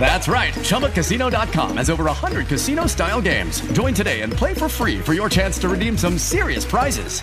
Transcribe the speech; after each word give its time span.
That's 0.00 0.28
right. 0.28 0.54
ChumbaCasino.com 0.54 1.76
has 1.76 1.90
over 1.90 2.04
100 2.04 2.46
casino 2.46 2.86
style 2.86 3.20
games. 3.20 3.60
Join 3.72 3.92
today 3.92 4.22
and 4.22 4.32
play 4.32 4.54
for 4.54 4.68
free 4.68 4.98
for 4.98 5.12
your 5.14 5.28
chance 5.28 5.58
to 5.58 5.68
redeem 5.68 5.98
some 5.98 6.16
serious 6.16 6.64
prizes. 6.64 7.22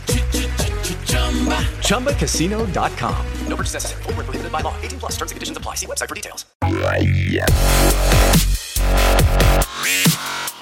ChumbaCasino.com. 1.81 3.25
No 3.47 3.55
purchase 3.55 3.73
necessary. 3.73 4.03
Full 4.03 4.13
prohibited 4.13 4.51
by 4.51 4.61
law. 4.61 4.75
18 4.83 4.99
plus 4.99 5.13
terms 5.13 5.31
and 5.31 5.37
conditions 5.37 5.57
apply. 5.57 5.75
See 5.75 5.87
website 5.87 6.09
for 6.09 6.15
details. 6.15 6.45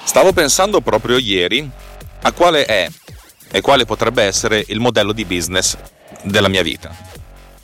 Stavo 0.04 0.32
pensando 0.32 0.80
proprio 0.80 1.18
ieri 1.18 1.68
a 2.22 2.32
quale 2.32 2.64
è 2.64 2.88
e 3.50 3.60
quale 3.60 3.84
potrebbe 3.84 4.22
essere 4.22 4.64
il 4.68 4.80
modello 4.80 5.12
di 5.12 5.24
business 5.24 5.76
della 6.22 6.48
mia 6.48 6.62
vita, 6.62 6.94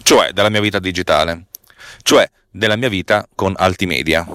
cioè 0.02 0.32
della 0.32 0.48
mia 0.48 0.60
vita 0.60 0.78
digitale, 0.78 1.46
cioè 2.02 2.28
della 2.50 2.76
mia 2.76 2.88
vita 2.88 3.26
con 3.34 3.54
Altimedia. 3.56 4.26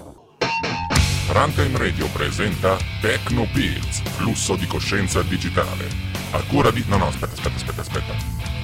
Runtime 1.27 1.77
Radio 1.77 2.07
presenta 2.07 2.77
Techno 3.01 3.47
Pills, 3.51 4.01
flusso 4.15 4.55
di 4.55 4.67
coscienza 4.67 5.21
digitale. 5.23 5.87
A 6.31 6.41
cura 6.47 6.71
di. 6.71 6.83
No, 6.87 6.97
no, 6.97 7.07
aspetta, 7.07 7.33
aspetta, 7.33 7.55
aspetta, 7.55 7.81
aspetta. 7.81 8.13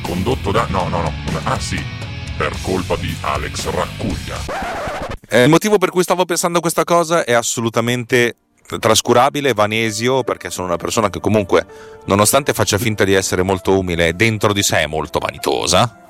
Condotto 0.01 0.51
da. 0.51 0.67
No, 0.69 0.87
no, 0.87 1.01
no. 1.01 1.13
Ah, 1.43 1.59
sì. 1.59 1.83
Per 2.37 2.55
colpa 2.61 2.95
di 2.95 3.13
Alex 3.21 3.69
Raccuglia. 3.69 4.37
Eh, 5.27 5.43
il 5.43 5.49
motivo 5.49 5.77
per 5.77 5.89
cui 5.89 6.03
stavo 6.03 6.25
pensando 6.25 6.59
a 6.59 6.61
questa 6.61 6.83
cosa 6.83 7.23
è 7.23 7.33
assolutamente 7.33 8.35
trascurabile, 8.79 9.53
vanesio, 9.53 10.23
perché 10.23 10.49
sono 10.49 10.67
una 10.67 10.77
persona 10.77 11.09
che 11.09 11.19
comunque, 11.19 11.65
nonostante 12.05 12.53
faccia 12.53 12.77
finta 12.77 13.03
di 13.03 13.13
essere 13.13 13.41
molto 13.43 13.77
umile, 13.77 14.15
dentro 14.15 14.53
di 14.53 14.63
sé 14.63 14.79
è 14.79 14.87
molto 14.87 15.19
vanitosa 15.19 16.00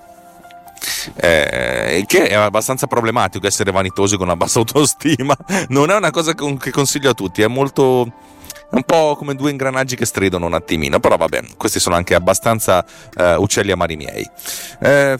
eh, 1.15 2.03
che 2.07 2.27
è 2.27 2.33
abbastanza 2.33 2.87
problematico 2.87 3.47
essere 3.47 3.71
vanitosi 3.71 4.17
con 4.17 4.27
una 4.27 4.35
bassa 4.35 4.59
autostima. 4.59 5.35
Non 5.69 5.89
è 5.89 5.95
una 5.95 6.11
cosa 6.11 6.33
che 6.33 6.71
consiglio 6.71 7.11
a 7.11 7.13
tutti, 7.13 7.41
è 7.41 7.47
molto 7.47 8.11
un 8.71 8.83
po' 8.83 9.15
come 9.17 9.35
due 9.35 9.51
ingranaggi 9.51 9.95
che 9.95 10.05
stridono 10.05 10.45
un 10.45 10.53
attimino, 10.53 10.99
però 10.99 11.17
vabbè, 11.17 11.43
questi 11.57 11.79
sono 11.79 11.95
anche 11.95 12.15
abbastanza 12.15 12.85
uh, 13.17 13.41
uccelli 13.41 13.71
amari 13.71 13.95
miei. 13.97 14.29
Eh, 14.79 15.17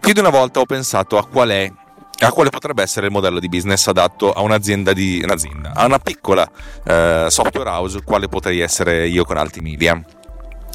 più 0.00 0.12
di 0.12 0.20
una 0.20 0.30
volta 0.30 0.60
ho 0.60 0.66
pensato 0.66 1.18
a 1.18 1.26
qual 1.26 1.48
è 1.50 1.70
a 2.16 2.30
quale 2.30 2.48
potrebbe 2.48 2.80
essere 2.80 3.06
il 3.06 3.12
modello 3.12 3.40
di 3.40 3.48
business 3.48 3.88
adatto 3.88 4.32
a 4.32 4.40
un'azienda, 4.40 4.92
di, 4.92 5.20
un'azienda 5.22 5.72
a 5.74 5.84
una 5.84 5.98
piccola 5.98 6.48
uh, 6.48 7.28
software 7.28 7.68
house, 7.68 8.02
quale 8.04 8.28
potrei 8.28 8.60
essere 8.60 9.08
io 9.08 9.24
con 9.24 9.36
Altimedia 9.36 10.00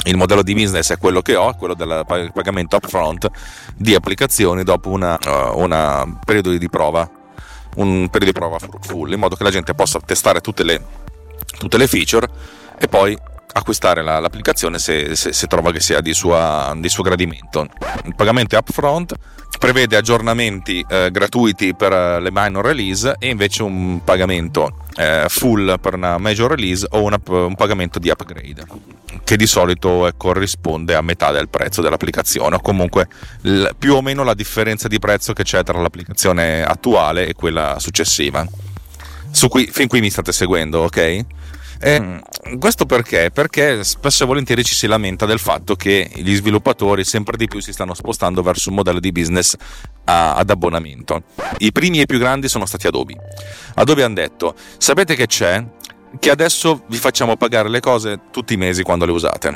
il 0.06 0.16
modello 0.16 0.44
di 0.44 0.54
business 0.54 0.92
è 0.92 0.98
quello 0.98 1.22
che 1.22 1.36
ho, 1.36 1.54
quello 1.56 1.74
del 1.74 2.04
pagamento 2.34 2.78
upfront 2.78 3.30
di 3.76 3.96
applicazioni 3.96 4.64
dopo 4.64 4.90
un 4.90 5.02
uh, 5.02 6.20
periodo 6.26 6.56
di 6.56 6.70
prova, 6.70 7.10
un 7.76 8.08
periodo 8.10 8.32
di 8.32 8.40
prova 8.40 8.58
full, 8.82 9.12
in 9.12 9.20
modo 9.20 9.36
che 9.36 9.44
la 9.44 9.52
gente 9.52 9.74
possa 9.74 10.00
testare 10.00 10.40
tutte 10.40 10.64
le, 10.64 10.82
tutte 11.58 11.78
le 11.78 11.88
feature 11.88 12.28
e 12.78 12.88
poi 12.88 13.18
acquistare 13.52 14.02
la, 14.02 14.20
l'applicazione 14.20 14.80
se, 14.80 15.16
se, 15.16 15.34
se, 15.34 15.48
trova 15.48 15.72
che 15.72 15.80
sia 15.80 16.02
di, 16.02 16.14
sua, 16.14 16.74
di, 16.78 16.88
suo 16.88 17.04
gradimento. 17.04 17.68
Il 18.06 18.16
pagamento 18.16 18.56
è 18.56 18.60
upfront, 18.60 19.14
prevede 19.60 19.98
aggiornamenti 19.98 20.84
eh, 20.90 21.10
gratuiti 21.12 21.76
per 21.76 21.92
eh, 21.92 22.20
le 22.22 22.30
minor 22.32 22.66
release 22.66 23.16
e 23.20 23.28
invece 23.28 23.62
un 23.62 24.02
pagamento 24.04 24.86
eh, 24.96 25.26
full 25.28 25.78
per 25.80 25.96
una 25.96 26.18
major 26.18 26.50
release 26.50 26.88
o 26.92 27.04
una, 27.04 27.20
un 27.26 27.56
pagamento 27.56 28.00
di 28.00 28.10
upgrade 28.10 28.66
che 29.26 29.36
di 29.36 29.46
solito 29.46 30.08
eh, 30.08 30.14
corrisponde 30.16 30.96
a 30.96 31.02
metà 31.02 31.32
del 31.32 31.50
prezzo 31.50 31.82
dell'applicazione 31.82 32.56
o 32.56 32.62
comunque 32.62 33.08
l- 33.42 33.68
più 33.78 33.96
o 33.96 34.02
meno 34.02 34.24
la 34.24 34.34
differenza 34.34 34.88
di 34.88 34.98
prezzo 34.98 35.34
che 35.34 35.44
c'è 35.44 35.62
tra 35.64 35.80
l'applicazione 35.80 36.64
attuale 36.64 37.28
e 37.28 37.34
quella 37.34 37.76
successiva. 37.80 38.48
Su 39.32 39.48
qui, 39.48 39.68
fin 39.72 39.88
qui 39.88 40.00
mi 40.00 40.10
state 40.10 40.32
seguendo, 40.32 40.80
ok? 40.80 41.26
Eh, 41.82 42.20
questo 42.60 42.86
perché? 42.86 43.32
Perché 43.32 43.84
spesso 43.86 44.24
e 44.24 44.28
volentieri 44.28 44.64
ci 44.64 44.76
si 44.76 44.86
lamenta 44.86 45.26
del 45.26 45.40
fatto 45.40 45.76
che 45.76 46.10
gli 46.14 46.36
sviluppatori 46.36 47.06
sempre 47.06 47.38
di 47.38 47.48
più 47.48 47.62
si 47.62 47.72
stanno 47.72 47.94
spostando 47.94 48.42
verso 48.42 48.70
un 48.70 48.76
modello 48.76 49.00
di 49.00 49.12
business 49.12 49.56
a, 50.06 50.36
ad 50.36 50.50
abbonamento. 50.50 51.24
I 51.60 51.72
primi 51.72 52.02
e 52.02 52.06
più 52.06 52.18
grandi 52.18 52.50
sono 52.50 52.66
stati 52.66 52.88
Adobe. 52.88 53.16
Adobe 53.76 54.04
hanno 54.04 54.16
detto: 54.16 54.56
Sapete 54.78 55.16
che 55.16 55.28
c'è? 55.28 55.64
Che 56.20 56.30
adesso 56.30 56.84
vi 56.88 56.98
facciamo 56.98 57.38
pagare 57.38 57.70
le 57.70 57.80
cose 57.80 58.20
tutti 58.32 58.56
i 58.56 58.58
mesi 58.58 58.84
quando 58.84 59.06
le 59.06 59.12
usate. 59.12 59.54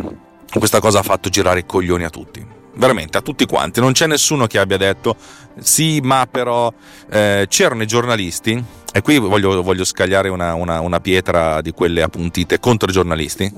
Questa 0.53 0.79
cosa 0.79 0.99
ha 0.99 1.03
fatto 1.03 1.29
girare 1.29 1.59
i 1.59 1.65
coglioni 1.65 2.03
a 2.05 2.09
tutti 2.09 2.61
veramente 2.75 3.17
a 3.17 3.21
tutti 3.21 3.45
quanti. 3.45 3.79
Non 3.79 3.91
c'è 3.91 4.07
nessuno 4.07 4.47
che 4.47 4.59
abbia 4.59 4.77
detto 4.77 5.15
sì, 5.59 5.99
ma 6.01 6.27
però 6.29 6.71
eh, 7.09 7.45
c'erano 7.47 7.83
i 7.83 7.87
giornalisti 7.87 8.63
e 8.95 9.01
qui 9.01 9.17
voglio, 9.17 9.63
voglio 9.63 9.83
scagliare 9.83 10.29
una, 10.29 10.53
una, 10.53 10.79
una, 10.79 10.99
pietra 10.99 11.61
di 11.61 11.71
quelle 11.71 12.03
appuntite 12.03 12.59
contro 12.59 12.87
i 12.87 12.93
giornalisti. 12.93 13.51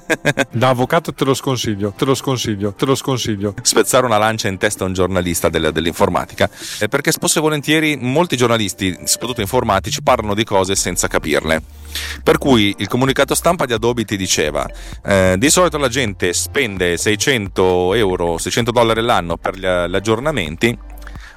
da 0.52 0.70
avvocato 0.70 1.12
te 1.12 1.26
lo 1.26 1.34
sconsiglio, 1.34 1.92
te 1.94 2.06
lo 2.06 2.14
sconsiglio, 2.14 2.72
te 2.72 2.86
lo 2.86 2.94
sconsiglio. 2.94 3.54
Spezzare 3.60 4.06
una 4.06 4.16
lancia 4.16 4.48
in 4.48 4.56
testa 4.56 4.84
a 4.84 4.86
un 4.86 4.94
giornalista 4.94 5.50
del, 5.50 5.70
dell'informatica, 5.70 6.48
perché 6.88 7.12
spesso 7.12 7.40
e 7.40 7.42
volentieri 7.42 7.98
molti 8.00 8.38
giornalisti, 8.38 8.96
soprattutto 9.04 9.42
informatici, 9.42 10.02
parlano 10.02 10.32
di 10.32 10.44
cose 10.44 10.74
senza 10.74 11.08
capirle. 11.08 11.60
Per 12.22 12.38
cui 12.38 12.74
il 12.78 12.88
comunicato 12.88 13.34
stampa 13.34 13.66
di 13.66 13.74
Adobe 13.74 14.06
ti 14.06 14.16
diceva: 14.16 14.66
eh, 15.04 15.34
di 15.36 15.50
solito 15.50 15.76
la 15.76 15.88
gente 15.88 16.32
spende 16.32 16.96
600 16.96 17.92
euro, 17.92 18.38
600 18.38 18.70
dollari 18.70 19.00
all'anno 19.00 19.36
per 19.36 19.56
gli, 19.56 19.60
gli 19.60 19.94
aggiornamenti 19.94 20.78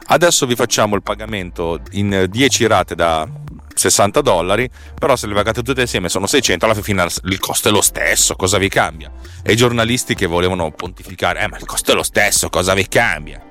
Adesso 0.06 0.46
vi 0.46 0.56
facciamo 0.56 0.96
il 0.96 1.02
pagamento 1.02 1.80
in 1.92 2.28
10 2.30 2.68
rate 2.68 2.96
da 2.96 3.28
60 3.74 4.22
dollari, 4.22 4.70
però 5.00 5.16
se 5.16 5.28
le 5.28 5.34
pagate 5.34 5.64
tutte 5.64 5.82
insieme 5.82 6.10
sono 6.10 6.28
600, 6.28 6.66
alla 6.66 6.74
fine 6.76 7.08
il 7.24 7.40
costo 7.40 7.70
è 7.70 7.72
lo 7.72 7.82
stesso, 7.82 8.36
cosa 8.36 8.58
vi 8.58 8.70
cambia? 8.70 9.12
E 9.42 9.54
i 9.54 9.56
giornalisti 9.56 10.14
che 10.14 10.28
volevano 10.28 10.72
pontificare, 10.72 11.42
eh 11.42 11.48
ma 11.48 11.58
il 11.58 11.66
costo 11.66 11.92
è 11.92 11.96
lo 11.96 12.04
stesso, 12.04 12.50
cosa 12.50 12.74
vi 12.74 12.88
cambia? 12.88 13.42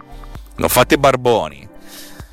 Non 0.57 0.69
fate 0.69 0.99
barboni. 0.99 1.69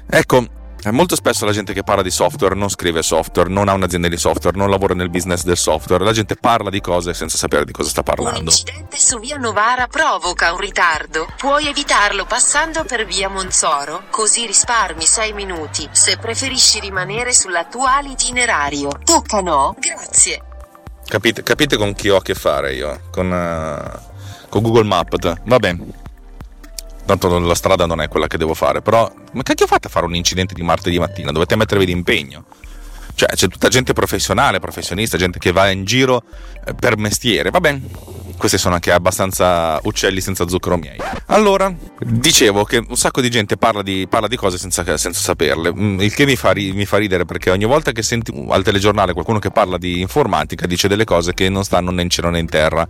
Ecco, 0.10 0.48
eh, 0.84 0.92
molto 0.92 1.16
spesso 1.16 1.46
la 1.46 1.52
gente 1.52 1.74
che 1.74 1.84
parla 1.84 2.02
di 2.02 2.12
software 2.12 2.56
non 2.56 2.70
scrive 2.70 3.02
software, 3.02 3.50
non 3.50 3.68
ha 3.68 3.74
un'azienda 3.74 4.08
di 4.08 4.18
software, 4.18 4.58
non 4.58 4.70
lavora 4.70 4.94
nel 4.94 5.10
business 5.10 5.44
del 5.44 5.58
software, 5.58 6.04
la 6.04 6.14
gente 6.14 6.36
parla 6.36 6.70
di 6.70 6.80
cose 6.80 7.14
senza 7.14 7.38
sapere 7.38 7.66
di 7.66 7.72
cosa 7.72 7.90
sta 7.90 8.04
parlando. 8.04 8.40
Un 8.40 8.46
incidente 8.46 8.98
su 8.98 9.20
via 9.20 9.38
Novara 9.38 9.88
provoca 9.88 10.54
un 10.54 10.60
ritardo. 10.60 11.28
Puoi 11.38 11.68
evitarlo 11.68 12.26
passando 12.26 12.86
per 12.86 13.06
via 13.06 13.28
Monzoro, 13.30 14.04
così 14.10 14.46
risparmi 14.46 15.06
6 15.06 15.34
minuti. 15.34 15.88
Se 15.92 16.18
preferisci 16.18 16.80
rimanere 16.80 17.34
sull'attuale 17.34 18.10
itinerario, 18.10 18.90
tocca 19.04 19.42
no? 19.42 19.76
Grazie. 19.80 20.42
Capite, 21.06 21.44
capite 21.44 21.76
con 21.76 21.94
chi 21.94 22.10
ho 22.10 22.18
a 22.18 22.22
che 22.22 22.36
fare 22.36 22.76
io? 22.76 23.02
Con, 23.12 23.32
uh, 23.32 24.48
con 24.48 24.62
Google 24.62 24.84
Maps. 24.84 25.34
Va 25.44 25.58
bene 25.58 26.08
tanto 27.10 27.40
la 27.40 27.56
strada 27.56 27.88
non 27.88 28.02
è 28.02 28.08
quella 28.08 28.28
che 28.28 28.38
devo 28.38 28.54
fare, 28.54 28.82
però 28.82 29.12
ma 29.32 29.42
che 29.42 29.56
fate 29.66 29.88
a 29.88 29.90
fare 29.90 30.06
un 30.06 30.14
incidente 30.14 30.54
di 30.54 30.62
martedì 30.62 31.00
mattina? 31.00 31.32
Dovete 31.32 31.56
mettervi 31.56 31.86
d'impegno. 31.86 32.46
Cioè, 33.16 33.30
c'è 33.36 33.48
tutta 33.48 33.68
gente 33.68 33.92
professionale, 33.94 34.60
professionista, 34.60 35.18
gente 35.18 35.40
che 35.40 35.52
va 35.52 35.70
in 35.70 35.84
giro 35.84 36.24
eh, 36.66 36.74
per 36.74 36.98
mestiere. 36.98 37.50
Va 37.50 37.60
bene, 37.60 37.82
questi 38.38 38.58
sono 38.58 38.76
anche 38.76 38.92
abbastanza 38.92 39.78
uccelli 39.84 40.22
senza 40.22 40.48
zucchero 40.48 40.78
miei. 40.78 40.98
Allora, 41.26 41.74
dicevo 42.00 42.64
che 42.64 42.78
un 42.78 42.96
sacco 42.96 43.20
di 43.20 43.30
gente 43.30 43.58
parla 43.58 43.82
di, 43.82 44.08
parla 44.08 44.28
di 44.28 44.38
cose 44.38 44.58
senza, 44.58 44.84
senza, 44.96 45.20
saperle, 45.20 45.74
mm, 45.74 46.00
il 46.00 46.14
che 46.14 46.26
mi 46.26 46.38
fa, 46.38 46.54
mi 46.54 46.86
fa, 46.86 46.98
ridere 46.98 47.26
perché 47.26 47.50
ogni 47.50 47.66
volta 47.66 47.92
che 47.92 48.04
senti 48.04 48.32
al 48.50 48.64
telegiornale 48.64 49.12
qualcuno 49.14 49.40
che 49.40 49.52
parla 49.52 49.78
di 49.78 50.00
informatica 50.00 50.66
dice 50.66 50.88
delle 50.88 51.04
cose 51.04 51.34
che 51.34 51.50
non 51.50 51.66
stanno 51.66 51.92
né 51.92 52.04
in 52.04 52.10
cielo 52.10 52.30
né 52.30 52.40
in 52.40 52.48
terra 52.48 52.88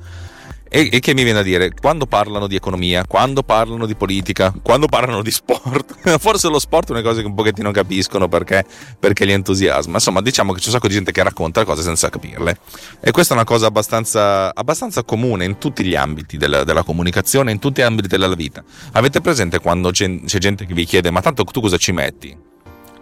e, 0.72 0.90
e, 0.92 1.00
che 1.00 1.16
mi 1.16 1.24
viene 1.24 1.40
a 1.40 1.42
dire, 1.42 1.74
quando 1.74 2.06
parlano 2.06 2.46
di 2.46 2.56
economia, 2.56 3.04
quando 3.06 3.42
parlano 3.42 3.88
di 3.88 3.96
politica, 3.96 4.54
quando 4.62 4.86
parlano 4.86 5.24
di 5.24 5.32
sport, 5.32 5.96
forse 6.20 6.48
lo 6.48 6.60
sport 6.60 6.90
è 6.90 6.92
una 6.92 7.02
cosa 7.02 7.22
che 7.22 7.26
un 7.26 7.34
pochettino 7.34 7.72
capiscono 7.72 8.28
perché, 8.28 8.64
perché 9.00 9.26
li 9.26 9.32
entusiasma. 9.32 9.94
Insomma, 9.94 10.22
diciamo 10.22 10.54
che 10.54 10.60
c'è 10.60 10.68
un 10.68 10.74
sacco 10.74 10.88
di 10.88 10.94
gente 10.94 11.12
che 11.12 11.24
racconta 11.24 11.66
cose 11.66 11.82
senza 11.82 12.10
capirle. 12.10 12.60
E 13.02 13.10
questa 13.10 13.34
è 13.34 13.38
una 13.38 13.46
cosa 13.46 13.66
abbastanza, 13.66 14.54
abbastanza 14.54 15.04
comune 15.04 15.44
in 15.46 15.58
tutti 15.58 15.84
gli 15.84 15.96
ambiti 15.96 16.38
della, 16.38 16.64
della, 16.64 16.84
comunicazione, 16.84 17.52
in 17.52 17.58
tutti 17.58 17.82
gli 17.82 17.86
ambiti 17.86 18.08
della 18.08 18.34
vita. 18.36 18.64
Avete 18.92 19.22
presente 19.22 19.60
quando 19.60 19.90
c'è, 19.90 20.24
c'è 20.24 20.38
gente 20.38 20.68
che 20.68 20.74
vi 20.76 20.86
chiede, 20.86 21.10
ma 21.10 21.22
tanto 21.22 21.44
tu 21.46 21.62
cosa 21.62 21.78
ci 21.78 21.92
metti? 21.92 22.38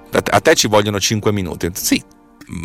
A 0.10 0.40
te 0.40 0.56
ci 0.56 0.68
vogliono 0.68 1.02
5 1.02 1.34
minuti. 1.34 1.70
Sì, 1.74 2.02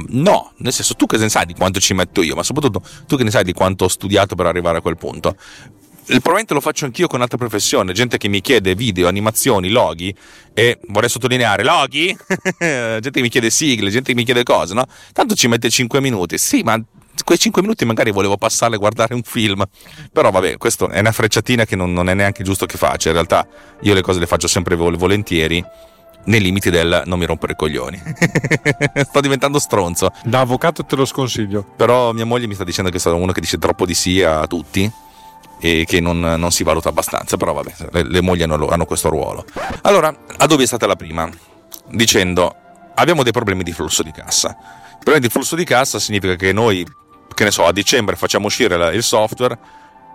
no, 0.08 0.52
nel 0.58 0.72
senso 0.72 0.94
tu 0.94 1.06
che 1.06 1.16
ne 1.16 1.28
sai 1.28 1.46
di 1.46 1.54
quanto 1.54 1.80
ci 1.80 1.94
metto 1.94 2.22
io, 2.22 2.34
ma 2.34 2.42
soprattutto 2.42 2.82
tu 3.06 3.16
che 3.16 3.24
ne 3.24 3.30
sai 3.30 3.44
di 3.44 3.52
quanto 3.52 3.84
ho 3.84 3.88
studiato 3.88 4.34
per 4.34 4.46
arrivare 4.46 4.78
a 4.78 4.80
quel 4.80 4.96
punto. 4.96 5.36
probabilmente 6.06 6.54
lo 6.54 6.60
faccio 6.60 6.84
anch'io 6.84 7.06
con 7.06 7.20
altre 7.20 7.38
professioni, 7.38 7.92
gente 7.92 8.18
che 8.18 8.28
mi 8.28 8.40
chiede 8.40 8.74
video, 8.74 9.08
animazioni, 9.08 9.68
loghi 9.70 10.14
e 10.54 10.78
vorrei 10.88 11.08
sottolineare 11.08 11.64
loghi, 11.64 12.16
gente 12.58 13.10
che 13.10 13.20
mi 13.20 13.28
chiede 13.28 13.50
sigle, 13.50 13.90
gente 13.90 14.12
che 14.12 14.18
mi 14.18 14.24
chiede 14.24 14.42
cose, 14.42 14.74
no? 14.74 14.86
Tanto 15.12 15.34
ci 15.34 15.48
mette 15.48 15.68
5 15.68 16.00
minuti, 16.00 16.38
sì, 16.38 16.62
ma 16.62 16.80
quei 17.24 17.38
5 17.38 17.60
minuti 17.62 17.84
magari 17.84 18.10
volevo 18.10 18.36
passarle 18.36 18.76
a 18.76 18.78
guardare 18.78 19.14
un 19.14 19.22
film, 19.22 19.64
però 20.12 20.30
vabbè, 20.30 20.56
questa 20.56 20.88
è 20.88 21.00
una 21.00 21.12
frecciatina 21.12 21.64
che 21.64 21.76
non, 21.76 21.92
non, 21.92 22.08
è 22.08 22.14
neanche 22.14 22.42
giusto 22.42 22.66
che 22.66 22.76
faccia, 22.76 23.08
in 23.08 23.14
realtà 23.14 23.46
io 23.80 23.94
le 23.94 24.00
cose 24.00 24.18
le 24.18 24.26
faccio 24.26 24.48
sempre 24.48 24.76
vol- 24.76 24.96
volentieri 24.96 25.64
nei 26.24 26.40
limiti 26.40 26.70
del 26.70 27.02
non 27.06 27.18
mi 27.18 27.26
rompere 27.26 27.52
i 27.52 27.56
coglioni. 27.56 28.00
Sto 29.02 29.20
diventando 29.20 29.58
stronzo. 29.58 30.12
Da 30.24 30.40
avvocato 30.40 30.84
te 30.84 30.96
lo 30.96 31.04
sconsiglio. 31.04 31.64
Però 31.76 32.12
mia 32.12 32.26
moglie 32.26 32.46
mi 32.46 32.54
sta 32.54 32.64
dicendo 32.64 32.90
che 32.90 32.98
sono 32.98 33.16
uno 33.16 33.32
che 33.32 33.40
dice 33.40 33.58
troppo 33.58 33.86
di 33.86 33.94
sì 33.94 34.22
a 34.22 34.46
tutti 34.46 34.90
e 35.60 35.84
che 35.86 36.00
non, 36.00 36.18
non 36.18 36.50
si 36.50 36.64
valuta 36.64 36.88
abbastanza, 36.88 37.36
però 37.36 37.52
vabbè, 37.52 37.72
le, 37.92 38.02
le 38.02 38.20
mogli 38.20 38.42
hanno, 38.42 38.68
hanno 38.68 38.84
questo 38.84 39.08
ruolo. 39.08 39.44
Allora, 39.82 40.14
Adobe 40.38 40.64
è 40.64 40.66
stata 40.66 40.86
la 40.86 40.96
prima, 40.96 41.30
dicendo 41.88 42.54
abbiamo 42.94 43.22
dei 43.22 43.32
problemi 43.32 43.62
di 43.62 43.72
flusso 43.72 44.02
di 44.02 44.10
cassa. 44.10 44.56
I 44.94 45.04
problemi 45.04 45.26
di 45.26 45.32
flusso 45.32 45.54
di 45.54 45.64
cassa 45.64 45.98
significa 45.98 46.34
che 46.34 46.52
noi, 46.52 46.84
che 47.32 47.44
ne 47.44 47.50
so, 47.50 47.64
a 47.64 47.72
dicembre 47.72 48.16
facciamo 48.16 48.46
uscire 48.46 48.94
il 48.94 49.02
software, 49.02 49.56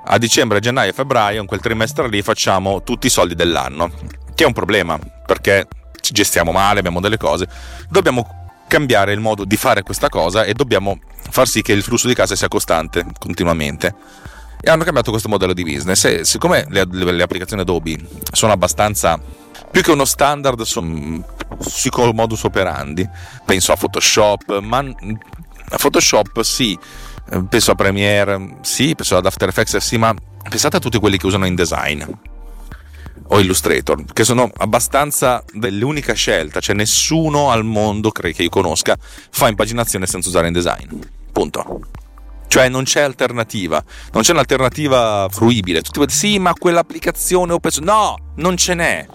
a 0.06 0.18
dicembre, 0.18 0.60
gennaio 0.60 0.90
e 0.90 0.94
febbraio, 0.94 1.42
in 1.42 1.48
quel 1.48 1.60
trimestre 1.60 2.08
lì, 2.10 2.22
facciamo 2.22 2.84
tutti 2.84 3.08
i 3.08 3.10
soldi 3.10 3.36
dell'anno, 3.36 3.90
che 4.36 4.44
è 4.44 4.48
un 4.48 4.54
problema, 4.54 5.00
perché 5.26 5.68
ci 6.08 6.14
gestiamo 6.14 6.54
male, 6.54 6.80
abbiamo 6.80 7.02
delle 7.02 7.18
cose, 7.18 7.48
dobbiamo 7.90 8.46
cambiare 8.68 9.12
il 9.12 9.20
modo 9.20 9.44
di 9.44 9.58
fare 9.58 9.84
questa 9.84 10.08
cosa 10.08 10.44
e 10.44 10.54
dobbiamo 10.54 11.00
far 11.30 11.48
sì 11.48 11.62
che 11.62 11.74
il 11.74 11.84
flusso 11.84 12.08
di 12.08 12.14
cassa 12.14 12.36
sia 12.36 12.48
costante 12.48 13.06
continuamente. 13.20 13.94
E 14.62 14.70
hanno 14.70 14.86
cambiato 14.86 15.12
questo 15.12 15.28
modello 15.28 15.54
di 15.54 15.64
business 15.64 16.06
e 16.06 16.26
siccome 16.26 16.66
le, 16.70 16.88
le, 16.90 17.12
le 17.12 17.24
applicazioni 17.24 17.62
Adobe 17.62 17.98
sono 18.32 18.54
abbastanza 18.54 19.20
più 19.70 19.82
che 19.82 19.92
uno 19.92 20.06
standard 20.06 20.62
sono 20.62 21.24
col 21.90 22.14
modus 22.16 22.44
operandi 22.44 23.08
penso 23.46 23.72
a 23.72 23.76
Photoshop 23.76 24.60
ma 24.60 24.80
a 24.80 25.78
Photoshop 25.78 26.42
sì 26.42 26.78
penso 27.48 27.72
a 27.72 27.76
Premiere 27.76 28.56
sì 28.62 28.96
penso 28.96 29.16
ad 29.16 29.26
After 29.28 29.48
Effects 29.50 29.78
sì 29.78 29.98
ma 29.98 30.14
pensate 30.50 30.78
a 30.78 30.80
tutti 30.80 30.98
quelli 30.98 31.18
che 31.18 31.28
usano 31.28 31.46
InDesign 31.46 32.04
o 33.28 33.40
Illustrator, 33.40 34.04
che 34.14 34.24
sono 34.24 34.50
abbastanza 34.58 35.44
dell'unica 35.54 36.14
scelta, 36.14 36.60
cioè 36.60 36.76
nessuno 36.76 37.52
al 37.52 37.64
mondo, 37.66 38.12
che 38.12 38.44
io 38.44 38.50
conosca, 38.50 38.98
fa 39.00 39.48
impaginazione 39.48 40.06
senza 40.06 40.30
usare 40.30 40.48
InDesign. 40.48 41.00
Punto. 41.32 41.82
Cioè 42.48 42.70
non 42.70 42.84
c'è 42.86 43.02
alternativa, 43.02 43.84
non 44.14 44.24
c'è 44.24 44.32
un'alternativa 44.32 45.28
fruibile. 45.30 45.82
Tutti 45.82 46.00
dicono 46.00 46.10
sì, 46.10 46.40
ma 46.40 46.54
quell'applicazione 46.54 47.54
open 47.54 47.72
source. 47.72 47.92
No, 47.92 48.18
non 48.36 48.56
ce 48.56 48.74
n'è. 48.74 49.06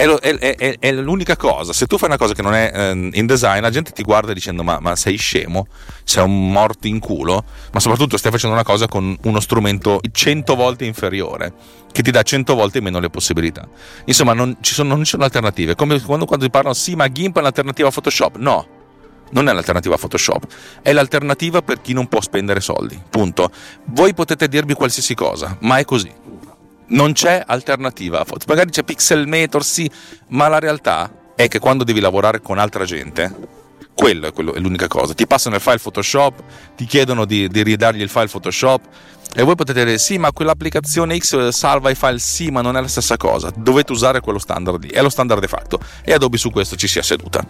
È, 0.00 0.06
lo, 0.06 0.16
è, 0.16 0.34
è, 0.38 0.76
è, 0.78 0.92
l'unica 0.92 1.36
cosa. 1.36 1.74
Se 1.74 1.84
tu 1.84 1.98
fai 1.98 2.08
una 2.08 2.16
cosa 2.16 2.32
che 2.32 2.40
non 2.40 2.54
è 2.54 2.72
eh, 2.72 3.10
in 3.12 3.26
design, 3.26 3.60
la 3.60 3.68
gente 3.68 3.90
ti 3.90 4.02
guarda 4.02 4.32
dicendo: 4.32 4.62
ma, 4.62 4.78
ma, 4.80 4.96
sei 4.96 5.18
scemo? 5.18 5.66
Sei 6.04 6.24
un 6.24 6.50
morto 6.50 6.86
in 6.86 7.00
culo? 7.00 7.44
Ma 7.70 7.80
soprattutto 7.80 8.16
stai 8.16 8.30
facendo 8.30 8.56
una 8.56 8.64
cosa 8.64 8.88
con 8.88 9.14
uno 9.24 9.40
strumento 9.40 10.00
100 10.10 10.54
volte 10.54 10.86
inferiore, 10.86 11.52
che 11.92 12.00
ti 12.00 12.10
dà 12.10 12.22
100 12.22 12.54
volte 12.54 12.80
meno 12.80 12.98
le 12.98 13.10
possibilità. 13.10 13.68
Insomma, 14.06 14.32
non 14.32 14.56
ci 14.62 14.72
sono, 14.72 14.88
non 14.94 15.04
ci 15.04 15.10
sono 15.10 15.24
alternative. 15.24 15.74
Come 15.74 16.00
quando, 16.00 16.24
quando 16.24 16.46
ti 16.46 16.50
parlano: 16.50 16.72
sì, 16.72 16.94
ma 16.94 17.06
GIMP 17.06 17.36
è 17.36 17.40
un'alternativa 17.40 17.88
a 17.88 17.90
Photoshop. 17.90 18.36
No, 18.38 18.66
non 19.32 19.50
è 19.50 19.52
l'alternativa 19.52 19.96
a 19.96 19.98
Photoshop, 19.98 20.46
è 20.80 20.94
l'alternativa 20.94 21.60
per 21.60 21.82
chi 21.82 21.92
non 21.92 22.08
può 22.08 22.22
spendere 22.22 22.60
soldi. 22.60 22.98
Punto. 23.10 23.50
Voi 23.84 24.14
potete 24.14 24.48
dirmi 24.48 24.72
qualsiasi 24.72 25.14
cosa, 25.14 25.58
ma 25.60 25.76
è 25.76 25.84
così. 25.84 26.10
Non 26.90 27.12
c'è 27.12 27.42
alternativa. 27.46 28.24
Magari 28.46 28.70
c'è 28.70 28.82
Pixelmator, 28.82 29.64
sì, 29.64 29.90
ma 30.28 30.48
la 30.48 30.58
realtà 30.58 31.32
è 31.34 31.48
che 31.48 31.58
quando 31.58 31.84
devi 31.84 32.00
lavorare 32.00 32.40
con 32.40 32.58
altra 32.58 32.84
gente, 32.84 33.58
quello 33.94 34.26
è, 34.26 34.32
quello 34.32 34.54
è 34.54 34.58
l'unica 34.58 34.88
cosa. 34.88 35.14
Ti 35.14 35.26
passano 35.26 35.56
il 35.56 35.60
file 35.60 35.78
Photoshop, 35.78 36.42
ti 36.76 36.86
chiedono 36.86 37.24
di, 37.24 37.48
di 37.48 37.62
ridargli 37.62 38.00
il 38.00 38.08
file 38.08 38.28
Photoshop 38.28 38.82
e 39.32 39.42
voi 39.42 39.54
potete 39.54 39.84
dire 39.84 39.98
sì, 39.98 40.18
ma 40.18 40.32
quell'applicazione 40.32 41.16
X 41.16 41.48
salva 41.48 41.90
i 41.90 41.94
file, 41.94 42.18
sì, 42.18 42.50
ma 42.50 42.62
non 42.62 42.76
è 42.76 42.80
la 42.80 42.88
stessa 42.88 43.16
cosa. 43.16 43.52
Dovete 43.54 43.92
usare 43.92 44.20
quello 44.20 44.38
standard 44.38 44.82
lì, 44.82 44.88
è 44.88 45.02
lo 45.02 45.10
standard 45.10 45.40
de 45.40 45.48
facto 45.48 45.78
e 46.02 46.12
Adobe 46.12 46.36
su 46.36 46.50
questo 46.50 46.76
ci 46.76 46.88
si 46.88 46.98
è 46.98 47.02
seduta. 47.02 47.46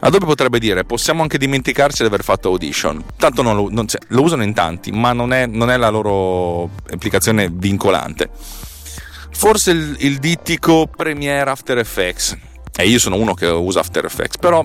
Adobe 0.00 0.26
potrebbe 0.26 0.58
dire 0.58 0.84
possiamo 0.84 1.22
anche 1.22 1.38
dimenticarci 1.38 2.02
di 2.02 2.08
aver 2.08 2.22
fatto 2.22 2.48
Audition, 2.48 3.02
tanto 3.16 3.42
non 3.42 3.56
lo, 3.56 3.68
non, 3.70 3.86
cioè, 3.86 4.00
lo 4.08 4.22
usano 4.22 4.42
in 4.42 4.52
tanti, 4.52 4.90
ma 4.92 5.12
non 5.12 5.32
è, 5.32 5.46
non 5.46 5.70
è, 5.70 5.76
la 5.76 5.88
loro 5.88 6.70
applicazione 6.90 7.48
vincolante. 7.50 8.28
Forse 9.36 9.72
il, 9.72 9.96
il 9.98 10.18
dittico 10.18 10.86
Premiere 10.86 11.50
After 11.50 11.76
Effects, 11.78 12.36
e 12.76 12.86
io 12.86 12.98
sono 12.98 13.16
uno 13.16 13.34
che 13.34 13.46
usa 13.46 13.80
After 13.80 14.04
Effects, 14.04 14.38
però 14.38 14.64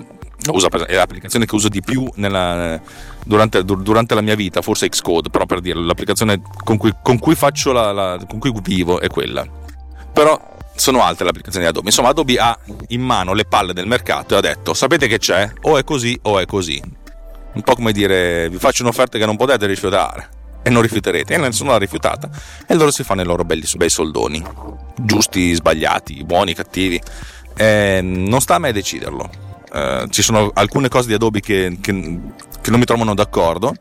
usa, 0.50 0.68
è 0.86 0.94
l'applicazione 0.94 1.44
che 1.44 1.54
uso 1.54 1.68
di 1.68 1.82
più 1.82 2.08
nella, 2.14 2.80
durante, 3.24 3.62
durante, 3.64 4.14
la 4.14 4.22
mia 4.22 4.34
vita, 4.34 4.62
forse 4.62 4.88
Xcode, 4.88 5.28
però 5.28 5.44
per 5.44 5.60
dire 5.60 5.78
l'applicazione 5.78 6.40
con 6.64 6.78
cui, 6.78 6.94
con 7.02 7.18
cui 7.18 7.34
faccio 7.34 7.72
la, 7.72 7.92
la, 7.92 8.18
con 8.26 8.38
cui 8.38 8.52
vivo 8.62 9.00
è 9.00 9.08
quella. 9.08 9.46
Però 10.12 10.48
sono 10.74 11.02
altre 11.02 11.24
le 11.24 11.30
applicazioni 11.30 11.66
di 11.66 11.70
Adobe. 11.70 11.88
Insomma, 11.88 12.08
Adobe 12.08 12.38
ha 12.38 12.58
in 12.88 13.02
mano 13.02 13.34
le 13.34 13.44
palle 13.44 13.74
del 13.74 13.86
mercato 13.86 14.34
e 14.34 14.38
ha 14.38 14.40
detto: 14.40 14.72
sapete 14.72 15.08
che 15.08 15.18
c'è? 15.18 15.52
O 15.62 15.76
è 15.76 15.84
così 15.84 16.18
o 16.22 16.38
è 16.38 16.46
così. 16.46 16.82
Un 17.52 17.62
po' 17.62 17.74
come 17.74 17.92
dire: 17.92 18.48
vi 18.48 18.56
faccio 18.56 18.82
un'offerta 18.82 19.18
che 19.18 19.26
non 19.26 19.36
potete 19.36 19.66
rifiutare. 19.66 20.38
E 20.62 20.70
non 20.70 20.82
rifiuterete, 20.82 21.34
e 21.34 21.38
nessuno 21.38 21.70
l'ha 21.70 21.78
rifiutata. 21.78 22.28
E 22.66 22.74
loro 22.74 22.90
si 22.90 23.02
fanno 23.02 23.22
i 23.22 23.24
loro 23.24 23.44
belli, 23.44 23.66
bei 23.76 23.88
soldoni, 23.88 24.42
giusti, 24.96 25.54
sbagliati, 25.54 26.24
buoni, 26.24 26.54
cattivi. 26.54 27.00
E 27.56 28.00
non 28.02 28.40
sta 28.40 28.56
a 28.56 28.58
me 28.58 28.72
deciderlo. 28.72 29.30
Eh, 29.72 30.06
ci 30.10 30.22
sono 30.22 30.50
alcune 30.54 30.88
cose 30.88 31.08
di 31.08 31.14
Adobe 31.14 31.40
che, 31.40 31.78
che, 31.80 32.20
che 32.60 32.70
non 32.70 32.78
mi 32.78 32.84
trovano 32.84 33.14
d'accordo 33.14 33.74